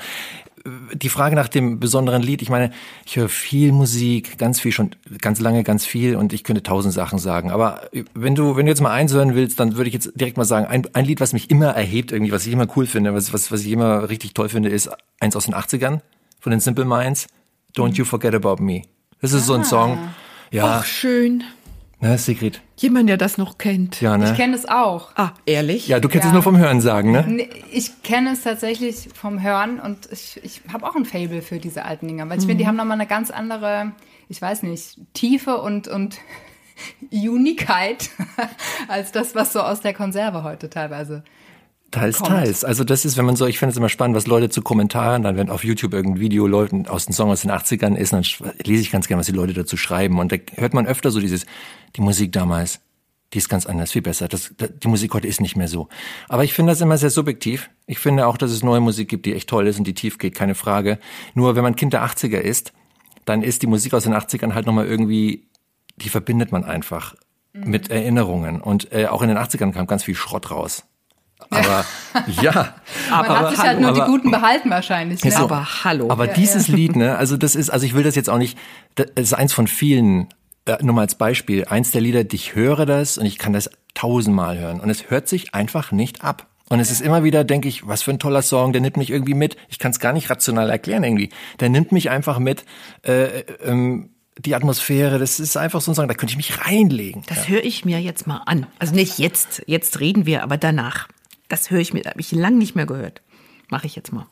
[0.66, 2.72] äh, die Frage nach dem besonderen Lied, ich meine,
[3.06, 6.94] ich höre viel Musik, ganz viel schon, ganz lange, ganz viel und ich könnte tausend
[6.94, 7.52] Sachen sagen.
[7.52, 10.12] Aber äh, wenn du, wenn du jetzt mal eins hören willst, dann würde ich jetzt
[10.16, 12.88] direkt mal sagen, ein, ein Lied, was mich immer erhebt, irgendwie, was ich immer cool
[12.88, 16.02] finde, was, was, was ich immer richtig toll finde, ist eins aus den 80ern
[16.40, 17.28] von den Simple Minds,
[17.76, 18.84] Don't You Forget About Me.
[19.22, 19.46] Das ist ah.
[19.46, 19.66] so ein ah.
[19.66, 20.10] Song.
[20.52, 20.80] Ja.
[20.80, 21.44] Ach, schön.
[22.00, 22.62] Ne, Sigrid?
[22.78, 24.02] Jemand, der das noch kennt.
[24.02, 24.30] Ja, ne?
[24.30, 25.10] Ich kenne es auch.
[25.16, 25.88] Ah, ehrlich?
[25.88, 26.30] Ja, du kennst ja.
[26.30, 27.48] es nur vom Hören sagen, ne?
[27.72, 31.86] Ich kenne es tatsächlich vom Hören und ich, ich habe auch ein Fable für diese
[31.86, 32.50] alten Dinger, weil ich mhm.
[32.50, 33.94] finde, die haben nochmal eine ganz andere,
[34.30, 36.20] ich weiß nicht, Tiefe und, und
[37.12, 38.12] Unikeit
[38.88, 41.24] als das, was so aus der Konserve heute teilweise
[41.92, 42.30] Teils, kommt.
[42.30, 42.64] teils.
[42.64, 45.24] Also das ist, wenn man so, ich finde es immer spannend, was Leute zu Kommentaren,
[45.24, 48.24] dann wenn auf YouTube irgendein Video Leuten aus dem Song aus den 80ern ist, dann
[48.64, 50.20] lese ich ganz gerne, was die Leute dazu schreiben.
[50.20, 51.46] Und da hört man öfter so dieses,
[51.96, 52.82] die Musik damals,
[53.34, 54.28] die ist ganz anders, viel besser.
[54.28, 55.88] Das, die Musik heute ist nicht mehr so.
[56.28, 57.70] Aber ich finde das immer sehr subjektiv.
[57.86, 60.18] Ich finde auch, dass es neue Musik gibt, die echt toll ist und die tief
[60.18, 61.00] geht, keine Frage.
[61.34, 62.74] Nur wenn man Kind der 80er ist,
[63.26, 65.48] dann ist die Musik aus den 80ern halt nochmal irgendwie,
[65.98, 67.16] die verbindet man einfach
[67.54, 67.70] mhm.
[67.70, 68.62] mit Erinnerungen.
[68.62, 70.84] Und äh, auch in den 80ern kam ganz viel Schrott raus.
[71.50, 71.86] Aber
[72.42, 72.52] ja.
[73.12, 75.24] Aber, Man hat sich halt nur aber, die Guten behalten wahrscheinlich.
[75.24, 75.32] Ne?
[75.32, 76.10] So, aber hallo.
[76.10, 76.76] Aber ja, dieses ja.
[76.76, 78.58] Lied, ne, also das ist, also ich will das jetzt auch nicht,
[78.96, 80.28] das ist eins von vielen,
[80.66, 83.70] äh, nur mal als Beispiel, eins der Lieder, ich höre das und ich kann das
[83.94, 84.80] tausendmal hören.
[84.80, 86.48] Und es hört sich einfach nicht ab.
[86.70, 89.10] Und es ist immer wieder, denke ich, was für ein toller Song, der nimmt mich
[89.10, 89.56] irgendwie mit.
[89.70, 91.30] Ich kann es gar nicht rational erklären irgendwie.
[91.62, 92.66] Der nimmt mich einfach mit.
[93.04, 97.24] Äh, ähm, die Atmosphäre, das ist einfach so ein Song, da könnte ich mich reinlegen.
[97.28, 97.56] Das ja.
[97.56, 98.68] höre ich mir jetzt mal an.
[98.78, 101.08] Also nicht jetzt, jetzt reden wir, aber danach.
[101.48, 103.22] Das höre ich mir, habe ich lang nicht mehr gehört.
[103.70, 104.28] Mache ich jetzt mal.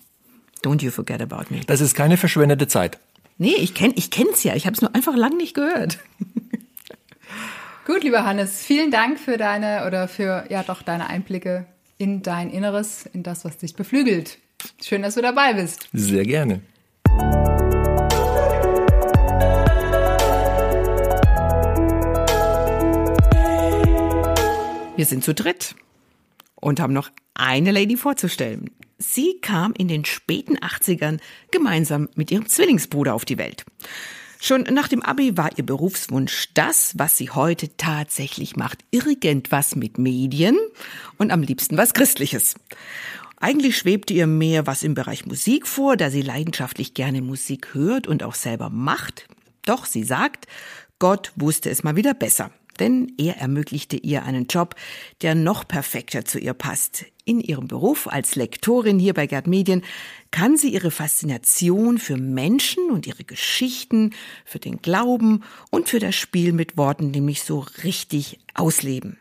[0.63, 1.61] Don't you forget about me.
[1.65, 2.99] Das ist keine verschwendete Zeit.
[3.37, 4.55] Nee, ich kenne ich kenn's ja.
[4.55, 5.99] Ich habe es nur einfach lang nicht gehört.
[7.85, 12.49] Gut, lieber Hannes, vielen Dank für deine oder für ja doch deine Einblicke in dein
[12.49, 14.39] Inneres, in das, was dich beflügelt.
[14.81, 15.87] Schön, dass du dabei bist.
[15.93, 16.61] Sehr gerne.
[24.95, 25.75] Wir sind zu dritt
[26.65, 28.71] und haben noch eine Lady vorzustellen.
[28.97, 31.19] Sie kam in den späten 80ern
[31.51, 33.65] gemeinsam mit ihrem Zwillingsbruder auf die Welt.
[34.41, 38.79] Schon nach dem Abi war ihr Berufswunsch das, was sie heute tatsächlich macht.
[38.89, 40.57] Irgendwas mit Medien
[41.19, 42.55] und am liebsten was Christliches.
[43.37, 48.07] Eigentlich schwebte ihr mehr was im Bereich Musik vor, da sie leidenschaftlich gerne Musik hört
[48.07, 49.27] und auch selber macht.
[49.65, 50.47] Doch sie sagt,
[50.97, 54.75] Gott wusste es mal wieder besser denn er ermöglichte ihr einen Job,
[55.21, 57.05] der noch perfekter zu ihr passt.
[57.25, 59.83] In ihrem Beruf als Lektorin hier bei Gerd Medien
[60.31, 64.13] kann sie ihre Faszination für Menschen und ihre Geschichten,
[64.45, 69.17] für den Glauben und für das Spiel mit Worten nämlich so richtig ausleben.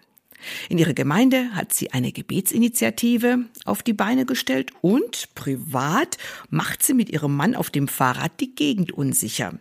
[0.68, 6.18] In ihrer Gemeinde hat sie eine Gebetsinitiative auf die Beine gestellt und privat
[6.50, 9.58] macht sie mit ihrem Mann auf dem Fahrrad die Gegend unsicher.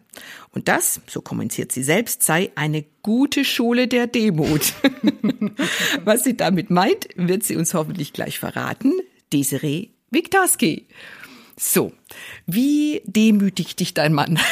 [0.52, 4.74] Und das, so kommentiert sie selbst, sei eine gute Schule der Demut.
[6.04, 8.93] Was sie damit meint, wird sie uns hoffentlich gleich verraten.
[9.32, 10.86] Desiree Wiktarski.
[11.57, 11.93] So,
[12.45, 14.39] wie demütigt dich dein Mann?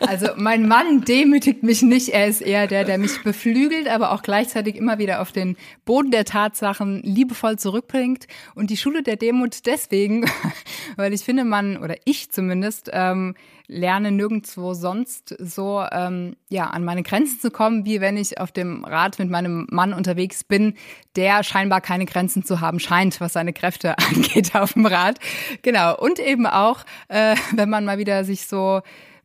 [0.00, 2.08] Also mein Mann demütigt mich nicht.
[2.08, 6.10] Er ist eher der, der mich beflügelt, aber auch gleichzeitig immer wieder auf den Boden
[6.10, 8.26] der Tatsachen liebevoll zurückbringt.
[8.54, 10.28] Und die Schule der Demut deswegen,
[10.96, 13.34] weil ich finde, man, oder ich zumindest, ähm,
[13.66, 18.52] lerne nirgendwo sonst so ähm, ja an meine Grenzen zu kommen, wie wenn ich auf
[18.52, 20.74] dem Rad mit meinem Mann unterwegs bin,
[21.16, 25.18] der scheinbar keine Grenzen zu haben scheint, was seine Kräfte angeht auf dem Rad.
[25.62, 25.96] Genau.
[25.96, 28.82] Und eben auch, äh, wenn man mal wieder sich so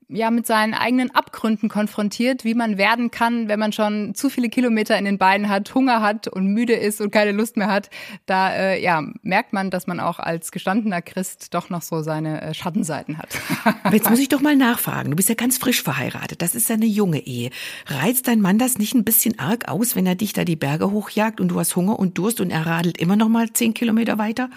[0.09, 4.49] ja mit seinen eigenen Abgründen konfrontiert, wie man werden kann, wenn man schon zu viele
[4.49, 7.89] Kilometer in den Beinen hat, Hunger hat und müde ist und keine Lust mehr hat.
[8.25, 12.41] Da äh, ja merkt man, dass man auch als gestandener Christ doch noch so seine
[12.41, 13.29] äh, Schattenseiten hat.
[13.83, 15.09] Aber jetzt muss ich doch mal nachfragen.
[15.09, 16.41] Du bist ja ganz frisch verheiratet.
[16.41, 17.49] Das ist ja eine junge Ehe.
[17.87, 20.91] Reizt dein Mann das nicht ein bisschen arg aus, wenn er dich da die Berge
[20.91, 24.17] hochjagt und du hast Hunger und Durst und er radelt immer noch mal zehn Kilometer
[24.17, 24.49] weiter?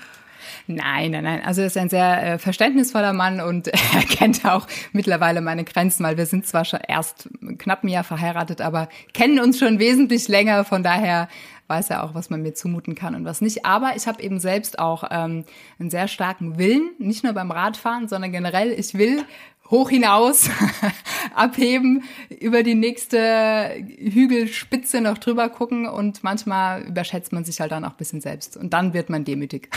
[0.66, 1.42] Nein, nein, nein.
[1.44, 6.04] Also er ist ein sehr äh, verständnisvoller Mann und er kennt auch mittlerweile meine Grenzen,
[6.04, 10.28] weil wir sind zwar schon erst knapp ein Jahr verheiratet, aber kennen uns schon wesentlich
[10.28, 10.64] länger.
[10.64, 11.28] Von daher
[11.70, 13.64] weiß ja auch, was man mir zumuten kann und was nicht.
[13.64, 15.44] Aber ich habe eben selbst auch ähm,
[15.78, 19.24] einen sehr starken Willen, nicht nur beim Radfahren, sondern generell, ich will
[19.70, 20.50] hoch hinaus
[21.34, 22.02] abheben,
[22.40, 27.90] über die nächste Hügelspitze noch drüber gucken und manchmal überschätzt man sich halt dann auch
[27.90, 29.68] ein bisschen selbst und dann wird man demütig.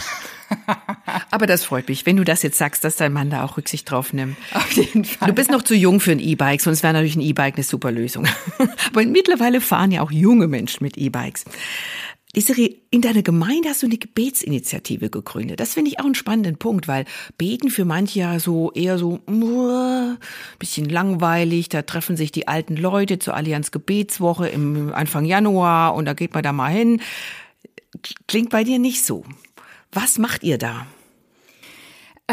[1.31, 3.89] Aber das freut mich, wenn du das jetzt sagst, dass dein Mann da auch Rücksicht
[3.89, 4.37] drauf nimmt.
[4.53, 5.27] Auf jeden Fall.
[5.27, 7.91] Du bist noch zu jung für ein E-Bike, sonst wäre natürlich ein E-Bike eine super
[7.91, 8.27] Lösung.
[8.89, 11.45] Aber mittlerweile fahren ja auch junge Menschen mit E-Bikes.
[12.35, 15.59] Desiree, in deiner Gemeinde hast du eine Gebetsinitiative gegründet.
[15.59, 17.05] Das finde ich auch einen spannenden Punkt, weil
[17.37, 20.15] Beten für manche ja so eher so uh,
[20.57, 21.69] bisschen langweilig.
[21.69, 26.33] Da treffen sich die alten Leute zur Allianz Gebetswoche im Anfang Januar und da geht
[26.33, 27.01] man da mal hin.
[28.27, 29.23] Klingt bei dir nicht so.
[29.91, 30.87] Was macht ihr da?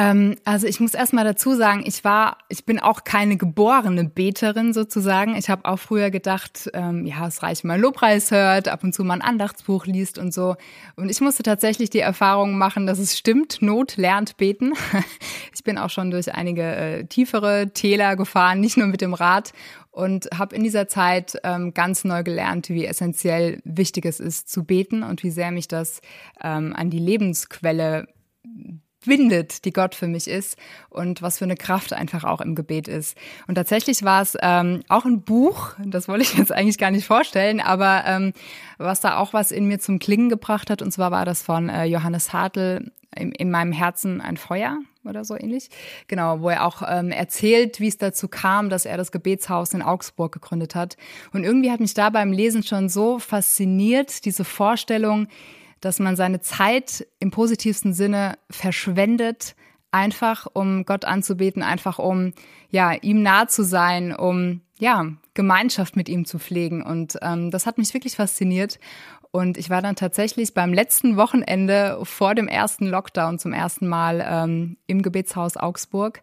[0.01, 4.05] Ähm, also ich muss erst mal dazu sagen, ich war, ich bin auch keine geborene
[4.05, 5.37] Beterin sozusagen.
[5.37, 8.95] Ich habe auch früher gedacht, ähm, ja, es reicht, wenn man Lobpreis hört, ab und
[8.95, 10.57] zu mal ein Andachtsbuch liest und so.
[10.97, 14.73] Und ich musste tatsächlich die Erfahrung machen, dass es stimmt, Not lernt beten.
[15.53, 19.53] Ich bin auch schon durch einige äh, tiefere Täler gefahren, nicht nur mit dem Rad
[19.91, 24.65] und habe in dieser Zeit ähm, ganz neu gelernt, wie essentiell wichtig es ist zu
[24.65, 26.01] beten und wie sehr mich das
[26.43, 28.07] ähm, an die Lebensquelle
[29.01, 30.59] findet, die Gott für mich ist
[30.91, 33.17] und was für eine Kraft einfach auch im Gebet ist.
[33.47, 37.07] Und tatsächlich war es ähm, auch ein Buch, das wollte ich jetzt eigentlich gar nicht
[37.07, 38.33] vorstellen, aber ähm,
[38.79, 41.69] was da auch was in mir zum Klingen gebracht hat, und zwar war das von
[41.69, 45.69] äh, Johannes Hartl, in, in meinem Herzen ein Feuer oder so ähnlich.
[46.07, 49.83] Genau, wo er auch ähm, erzählt, wie es dazu kam, dass er das Gebetshaus in
[49.83, 50.97] Augsburg gegründet hat.
[51.33, 55.29] Und irgendwie hat mich da beim Lesen schon so fasziniert, diese Vorstellung,
[55.81, 59.55] dass man seine Zeit im positivsten Sinne verschwendet,
[59.91, 62.33] einfach um Gott anzubeten, einfach um
[62.71, 66.83] ja ihm nah zu sein, um ja Gemeinschaft mit ihm zu pflegen.
[66.83, 68.79] Und ähm, das hat mich wirklich fasziniert.
[69.33, 74.25] Und ich war dann tatsächlich beim letzten Wochenende vor dem ersten Lockdown zum ersten Mal
[74.29, 76.23] ähm, im Gebetshaus Augsburg.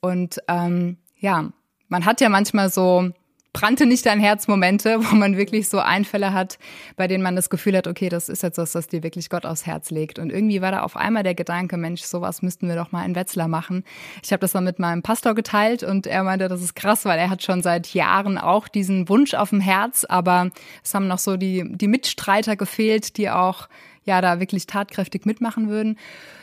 [0.00, 1.50] Und ähm, ja,
[1.88, 3.10] man hat ja manchmal so
[3.56, 6.58] brannte nicht dein Herz Momente, wo man wirklich so Einfälle hat,
[6.96, 9.46] bei denen man das Gefühl hat, okay, das ist jetzt was, das dir wirklich Gott
[9.46, 10.18] aufs Herz legt.
[10.18, 13.14] Und irgendwie war da auf einmal der Gedanke, Mensch, sowas müssten wir doch mal in
[13.14, 13.82] Wetzlar machen.
[14.22, 17.18] Ich habe das mal mit meinem Pastor geteilt und er meinte, das ist krass, weil
[17.18, 20.50] er hat schon seit Jahren auch diesen Wunsch auf dem Herz, aber
[20.84, 23.68] es haben noch so die, die Mitstreiter gefehlt, die auch
[24.06, 25.98] ja da wirklich tatkräftig mitmachen würden.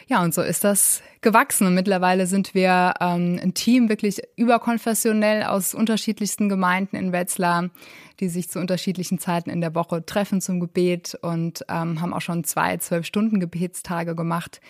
[0.08, 1.66] Ja, und so ist das gewachsen.
[1.66, 7.70] Und mittlerweile sind wir ähm, ein Team wirklich überkonfessionell aus unterschiedlichsten Gemeinden in Wetzlar,
[8.20, 12.22] die sich zu unterschiedlichen Zeiten in der Woche treffen zum Gebet und ähm, haben auch
[12.22, 14.62] schon zwei, zwölf Stunden Gebetstage gemacht.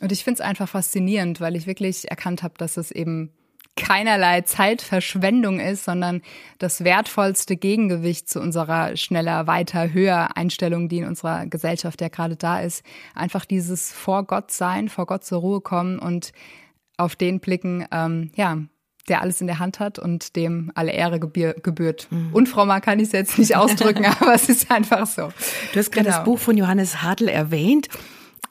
[0.00, 3.30] Und ich finde es einfach faszinierend, weil ich wirklich erkannt habe, dass es eben
[3.76, 6.22] keinerlei Zeitverschwendung ist, sondern
[6.58, 12.36] das wertvollste Gegengewicht zu unserer schneller, weiter, höher Einstellung, die in unserer Gesellschaft ja gerade
[12.36, 12.82] da ist.
[13.14, 16.32] Einfach dieses vor Gott sein, vor Gott zur Ruhe kommen und
[16.96, 18.58] auf den blicken, ähm, ja,
[19.08, 22.08] der alles in der Hand hat und dem alle Ehre gebührt.
[22.10, 22.30] Mhm.
[22.32, 25.32] Unfrommer kann ich es jetzt nicht ausdrücken, aber es ist einfach so.
[25.72, 26.16] Du hast gerade genau.
[26.16, 27.88] das Buch von Johannes Hartl erwähnt.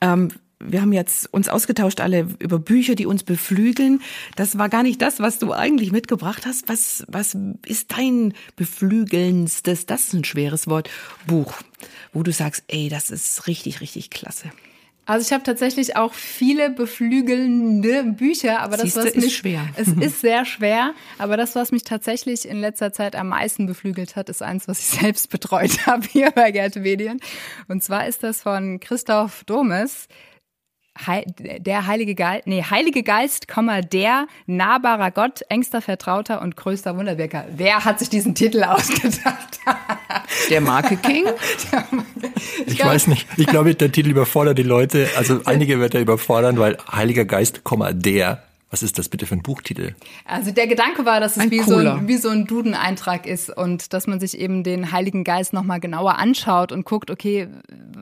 [0.01, 4.01] Ähm, wir haben jetzt uns ausgetauscht alle über Bücher, die uns beflügeln.
[4.35, 6.69] Das war gar nicht das, was du eigentlich mitgebracht hast.
[6.69, 10.89] Was, was ist dein beflügelndstes, das ist ein schweres Wort,
[11.27, 11.53] Buch,
[12.13, 14.51] wo du sagst, ey, das ist richtig, richtig klasse.
[15.07, 19.69] Also ich habe tatsächlich auch viele beflügelnde Bücher, aber das Siehste, was mich ist schwer.
[19.75, 24.15] Es ist sehr schwer, aber das was mich tatsächlich in letzter Zeit am meisten beflügelt
[24.15, 27.19] hat, ist eins, was ich selbst betreut habe hier bei Gerte Medien
[27.67, 30.07] und zwar ist das von Christoph Domes
[31.59, 33.47] der Heilige Geist, nee, Heilige Geist,
[33.81, 37.45] der nahbarer Gott, engster Vertrauter und größter Wunderwirker.
[37.55, 39.59] Wer hat sich diesen Titel ausgedacht?
[40.49, 41.25] Der Marke King?
[42.65, 43.27] ich, ich weiß nicht.
[43.37, 45.09] Ich glaube, der Titel überfordert die Leute.
[45.17, 47.61] Also einige wird er überfordern, weil Heiliger Geist,
[47.93, 49.95] der was ist das bitte für ein Buchtitel?
[50.25, 53.93] Also der Gedanke war, dass es wie so, ein, wie so ein Duden-Eintrag ist und
[53.93, 57.47] dass man sich eben den Heiligen Geist nochmal genauer anschaut und guckt, okay,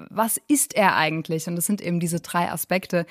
[0.09, 1.47] was ist er eigentlich?
[1.47, 3.05] Und das sind eben diese drei Aspekte.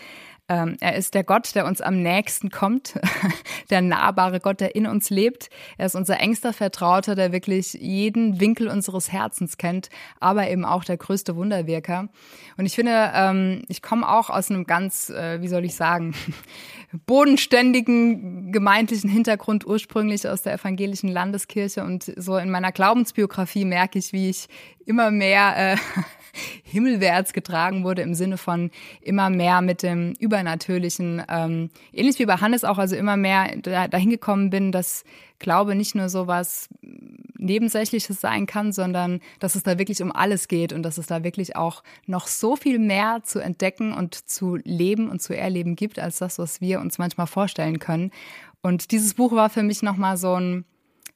[0.52, 3.00] Ähm, er ist der Gott, der uns am nächsten kommt,
[3.70, 5.48] der nahbare Gott, der in uns lebt.
[5.78, 9.88] Er ist unser engster Vertrauter, der wirklich jeden Winkel unseres Herzens kennt,
[10.20, 12.10] aber eben auch der größte Wunderwirker.
[12.58, 16.14] Und ich finde, ähm, ich komme auch aus einem ganz, äh, wie soll ich sagen,
[17.06, 24.12] bodenständigen gemeindlichen Hintergrund ursprünglich aus der evangelischen Landeskirche und so in meiner Glaubensbiografie merke ich,
[24.12, 24.48] wie ich
[24.84, 25.76] immer mehr äh,
[26.62, 32.36] himmelwärts getragen wurde im Sinne von immer mehr mit dem Übernatürlichen, ähm, ähnlich wie bei
[32.36, 35.04] Hannes auch, also immer mehr dahin gekommen bin, dass
[35.38, 36.68] Glaube nicht nur so was
[37.36, 41.24] Nebensächliches sein kann, sondern dass es da wirklich um alles geht und dass es da
[41.24, 45.98] wirklich auch noch so viel mehr zu entdecken und zu leben und zu erleben gibt,
[45.98, 48.10] als das, was wir uns manchmal vorstellen können.
[48.62, 50.64] Und dieses Buch war für mich nochmal so ein,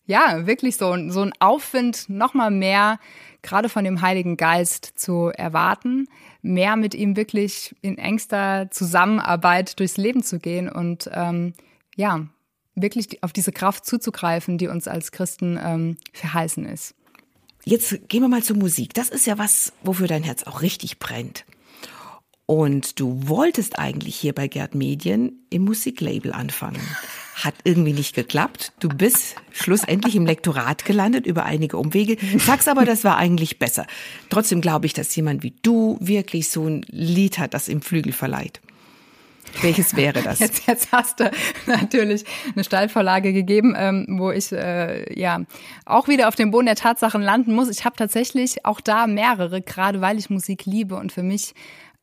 [0.06, 2.98] ja, wirklich so, so ein Aufwind, nochmal mehr
[3.42, 6.08] gerade von dem Heiligen Geist zu erwarten,
[6.42, 11.54] mehr mit ihm wirklich in engster Zusammenarbeit durchs Leben zu gehen und ähm,
[11.94, 12.26] ja,
[12.74, 16.94] wirklich auf diese Kraft zuzugreifen, die uns als Christen ähm, verheißen ist.
[17.64, 18.94] Jetzt gehen wir mal zur Musik.
[18.94, 21.44] Das ist ja was, wofür dein Herz auch richtig brennt.
[22.46, 26.80] Und du wolltest eigentlich hier bei Gerd Medien im Musiklabel anfangen.
[27.34, 28.72] Hat irgendwie nicht geklappt.
[28.78, 32.16] Du bist schlussendlich im Lektorat gelandet über einige Umwege.
[32.38, 33.86] Sag's aber, das war eigentlich besser.
[34.30, 38.12] Trotzdem glaube ich, dass jemand wie du wirklich so ein Lied hat, das im Flügel
[38.12, 38.60] verleiht.
[39.62, 40.38] Welches wäre das?
[40.38, 41.30] Jetzt, jetzt hast du
[41.66, 42.24] natürlich
[42.54, 45.40] eine Steilvorlage gegeben, ähm, wo ich äh, ja
[45.84, 47.68] auch wieder auf dem Boden der Tatsachen landen muss.
[47.70, 51.54] Ich habe tatsächlich auch da mehrere, gerade weil ich Musik liebe und für mich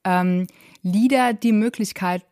[0.04, 0.48] ähm,
[0.82, 2.24] Lieder die Möglichkeit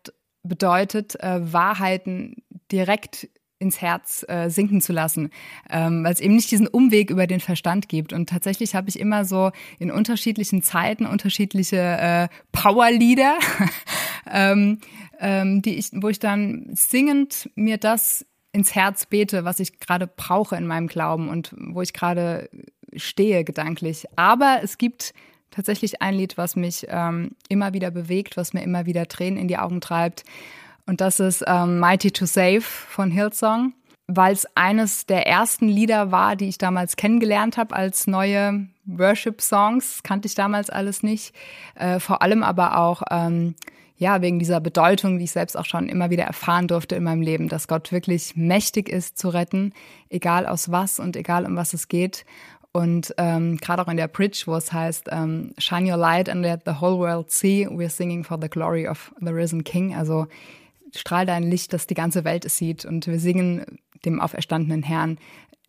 [0.43, 3.29] bedeutet, äh, Wahrheiten direkt
[3.61, 5.29] ins Herz äh, sinken zu lassen,
[5.69, 8.11] ähm, weil es eben nicht diesen Umweg über den Verstand gibt.
[8.11, 13.37] Und tatsächlich habe ich immer so in unterschiedlichen Zeiten unterschiedliche äh, Powerlieder,
[14.29, 14.79] ähm,
[15.19, 20.07] ähm, die ich, wo ich dann singend mir das ins Herz bete, was ich gerade
[20.07, 22.49] brauche in meinem Glauben und wo ich gerade
[22.95, 24.05] stehe gedanklich.
[24.15, 25.13] Aber es gibt
[25.51, 29.47] tatsächlich ein Lied, was mich ähm, immer wieder bewegt, was mir immer wieder Tränen in
[29.47, 30.23] die Augen treibt.
[30.87, 33.73] Und das ist ähm, Mighty to Save von Hillsong,
[34.07, 40.01] weil es eines der ersten Lieder war, die ich damals kennengelernt habe als neue Worship-Songs.
[40.03, 41.35] Kannte ich damals alles nicht.
[41.75, 43.55] Äh, vor allem aber auch ähm,
[44.01, 47.21] ja, wegen dieser Bedeutung, die ich selbst auch schon immer wieder erfahren durfte in meinem
[47.21, 49.73] Leben, dass Gott wirklich mächtig ist zu retten,
[50.09, 52.25] egal aus was und egal um was es geht.
[52.73, 56.41] Und ähm, gerade auch in der Bridge, wo es heißt, ähm, Shine your light and
[56.41, 59.93] let the whole world see, we're singing for the glory of the risen King.
[59.93, 60.27] Also
[60.95, 62.85] strahl dein Licht, dass die ganze Welt es sieht.
[62.85, 63.65] Und wir singen
[64.05, 65.17] dem auferstandenen Herrn.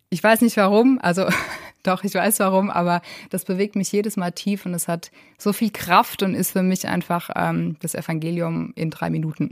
[0.09, 1.27] Ich weiß nicht warum, also
[1.83, 3.01] doch, ich weiß warum, aber
[3.31, 6.63] das bewegt mich jedes Mal tief und es hat so viel Kraft und ist für
[6.63, 9.51] mich einfach ähm, das Evangelium in drei Minuten.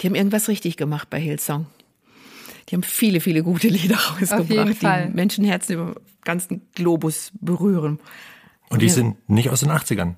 [0.00, 1.66] Die haben irgendwas richtig gemacht bei Hillsong.
[2.74, 5.94] Die haben viele, viele gute Lieder rausgebracht, die Menschenherzen über
[6.24, 8.00] ganzen Globus berühren.
[8.68, 8.92] Und die ja.
[8.92, 10.14] sind nicht aus den 80ern.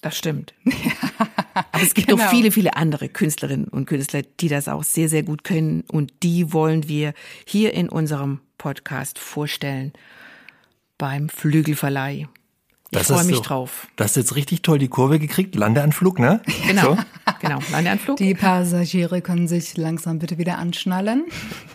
[0.00, 0.52] Das stimmt.
[1.54, 2.20] Aber es gibt genau.
[2.24, 5.82] noch viele, viele andere Künstlerinnen und Künstler, die das auch sehr, sehr gut können.
[5.82, 7.14] Und die wollen wir
[7.46, 9.92] hier in unserem Podcast vorstellen
[10.98, 12.26] beim Flügelverleih.
[12.92, 13.86] Ich freue mich so, drauf.
[13.94, 15.54] Du hast jetzt richtig toll die Kurve gekriegt.
[15.54, 16.40] Landeanflug, ne?
[16.66, 16.98] Genau, so.
[17.40, 18.16] genau, Landeanflug.
[18.16, 21.24] Die Passagiere können sich langsam bitte wieder anschnallen.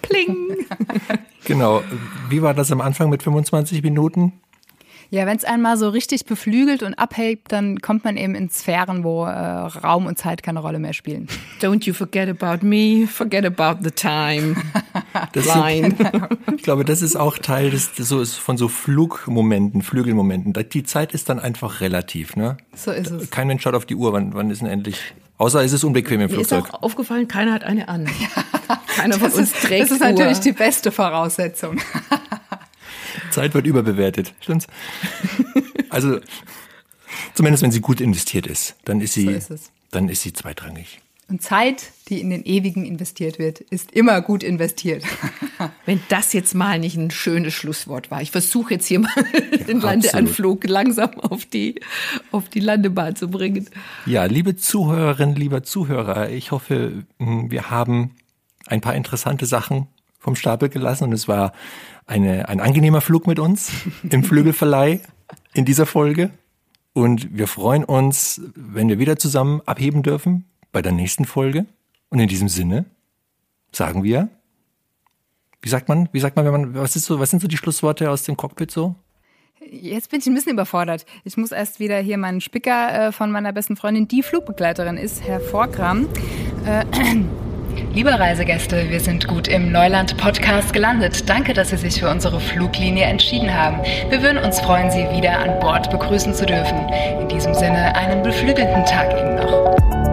[0.01, 0.57] Pling.
[1.45, 1.83] genau.
[2.29, 4.33] Wie war das am Anfang mit 25 Minuten?
[5.09, 9.03] Ja, wenn es einmal so richtig beflügelt und abhebt, dann kommt man eben in Sphären,
[9.03, 11.27] wo äh, Raum und Zeit keine Rolle mehr spielen.
[11.61, 14.55] Don't you forget about me, forget about the time.
[15.33, 15.95] Das Line.
[16.57, 20.53] ich glaube, das ist auch Teil des, so ist von so Flugmomenten, Flügelmomenten.
[20.53, 22.57] Die Zeit ist dann einfach relativ, ne?
[22.75, 23.29] So ist es.
[23.29, 24.97] Kein Mensch schaut auf die Uhr, wann, wann ist denn endlich?
[25.37, 26.65] Außer ist es unbequem im Mir Flugzeug.
[26.65, 28.07] ist auch aufgefallen, keiner hat eine an.
[28.95, 30.07] Keiner von uns trägt Das ist Uhr.
[30.07, 31.79] natürlich die beste Voraussetzung.
[33.31, 34.67] Zeit wird überbewertet, stimmt's?
[35.89, 36.19] Also,
[37.33, 41.01] zumindest wenn sie gut investiert ist, dann ist sie, so ist dann ist sie zweitrangig.
[41.27, 45.03] Und Zeit, die in den Ewigen investiert wird, ist immer gut investiert.
[45.85, 48.21] Wenn das jetzt mal nicht ein schönes Schlusswort war.
[48.21, 49.09] Ich versuche jetzt hier mal
[49.67, 51.81] den ja, Landeanflug langsam auf die,
[52.31, 53.67] auf die Landebahn zu bringen.
[54.05, 58.11] Ja, liebe Zuhörerinnen, lieber Zuhörer, ich hoffe, hm, wir haben
[58.67, 59.87] ein paar interessante Sachen
[60.19, 61.53] vom Stapel gelassen und es war
[62.05, 63.71] eine, ein angenehmer Flug mit uns
[64.07, 64.99] im Flügelverleih
[65.53, 66.29] in dieser Folge.
[66.93, 70.45] Und wir freuen uns, wenn wir wieder zusammen abheben dürfen
[70.75, 71.65] bei der nächsten Folge.
[72.09, 72.83] Und in diesem Sinne
[73.71, 74.27] sagen wir,
[75.61, 77.55] wie sagt man, wie sagt man, wenn man, was ist so, was sind so die
[77.55, 78.93] Schlussworte aus dem Cockpit so?
[79.71, 81.05] Jetzt bin ich ein bisschen überfordert.
[81.23, 85.25] Ich muss erst wieder hier meinen Spicker äh, von meiner besten Freundin, die Flugbegleiterin ist,
[85.25, 86.09] hervorkramen.
[86.65, 86.83] Äh,
[87.93, 91.29] Liebe Reisegäste, wir sind gut im Neuland-Podcast gelandet.
[91.29, 93.79] Danke, dass Sie sich für unsere Fluglinie entschieden haben.
[94.09, 96.77] Wir würden uns freuen, Sie wieder an Bord begrüßen zu dürfen.
[97.21, 100.04] In diesem Sinne einen beflügelten Tag Ihnen noch.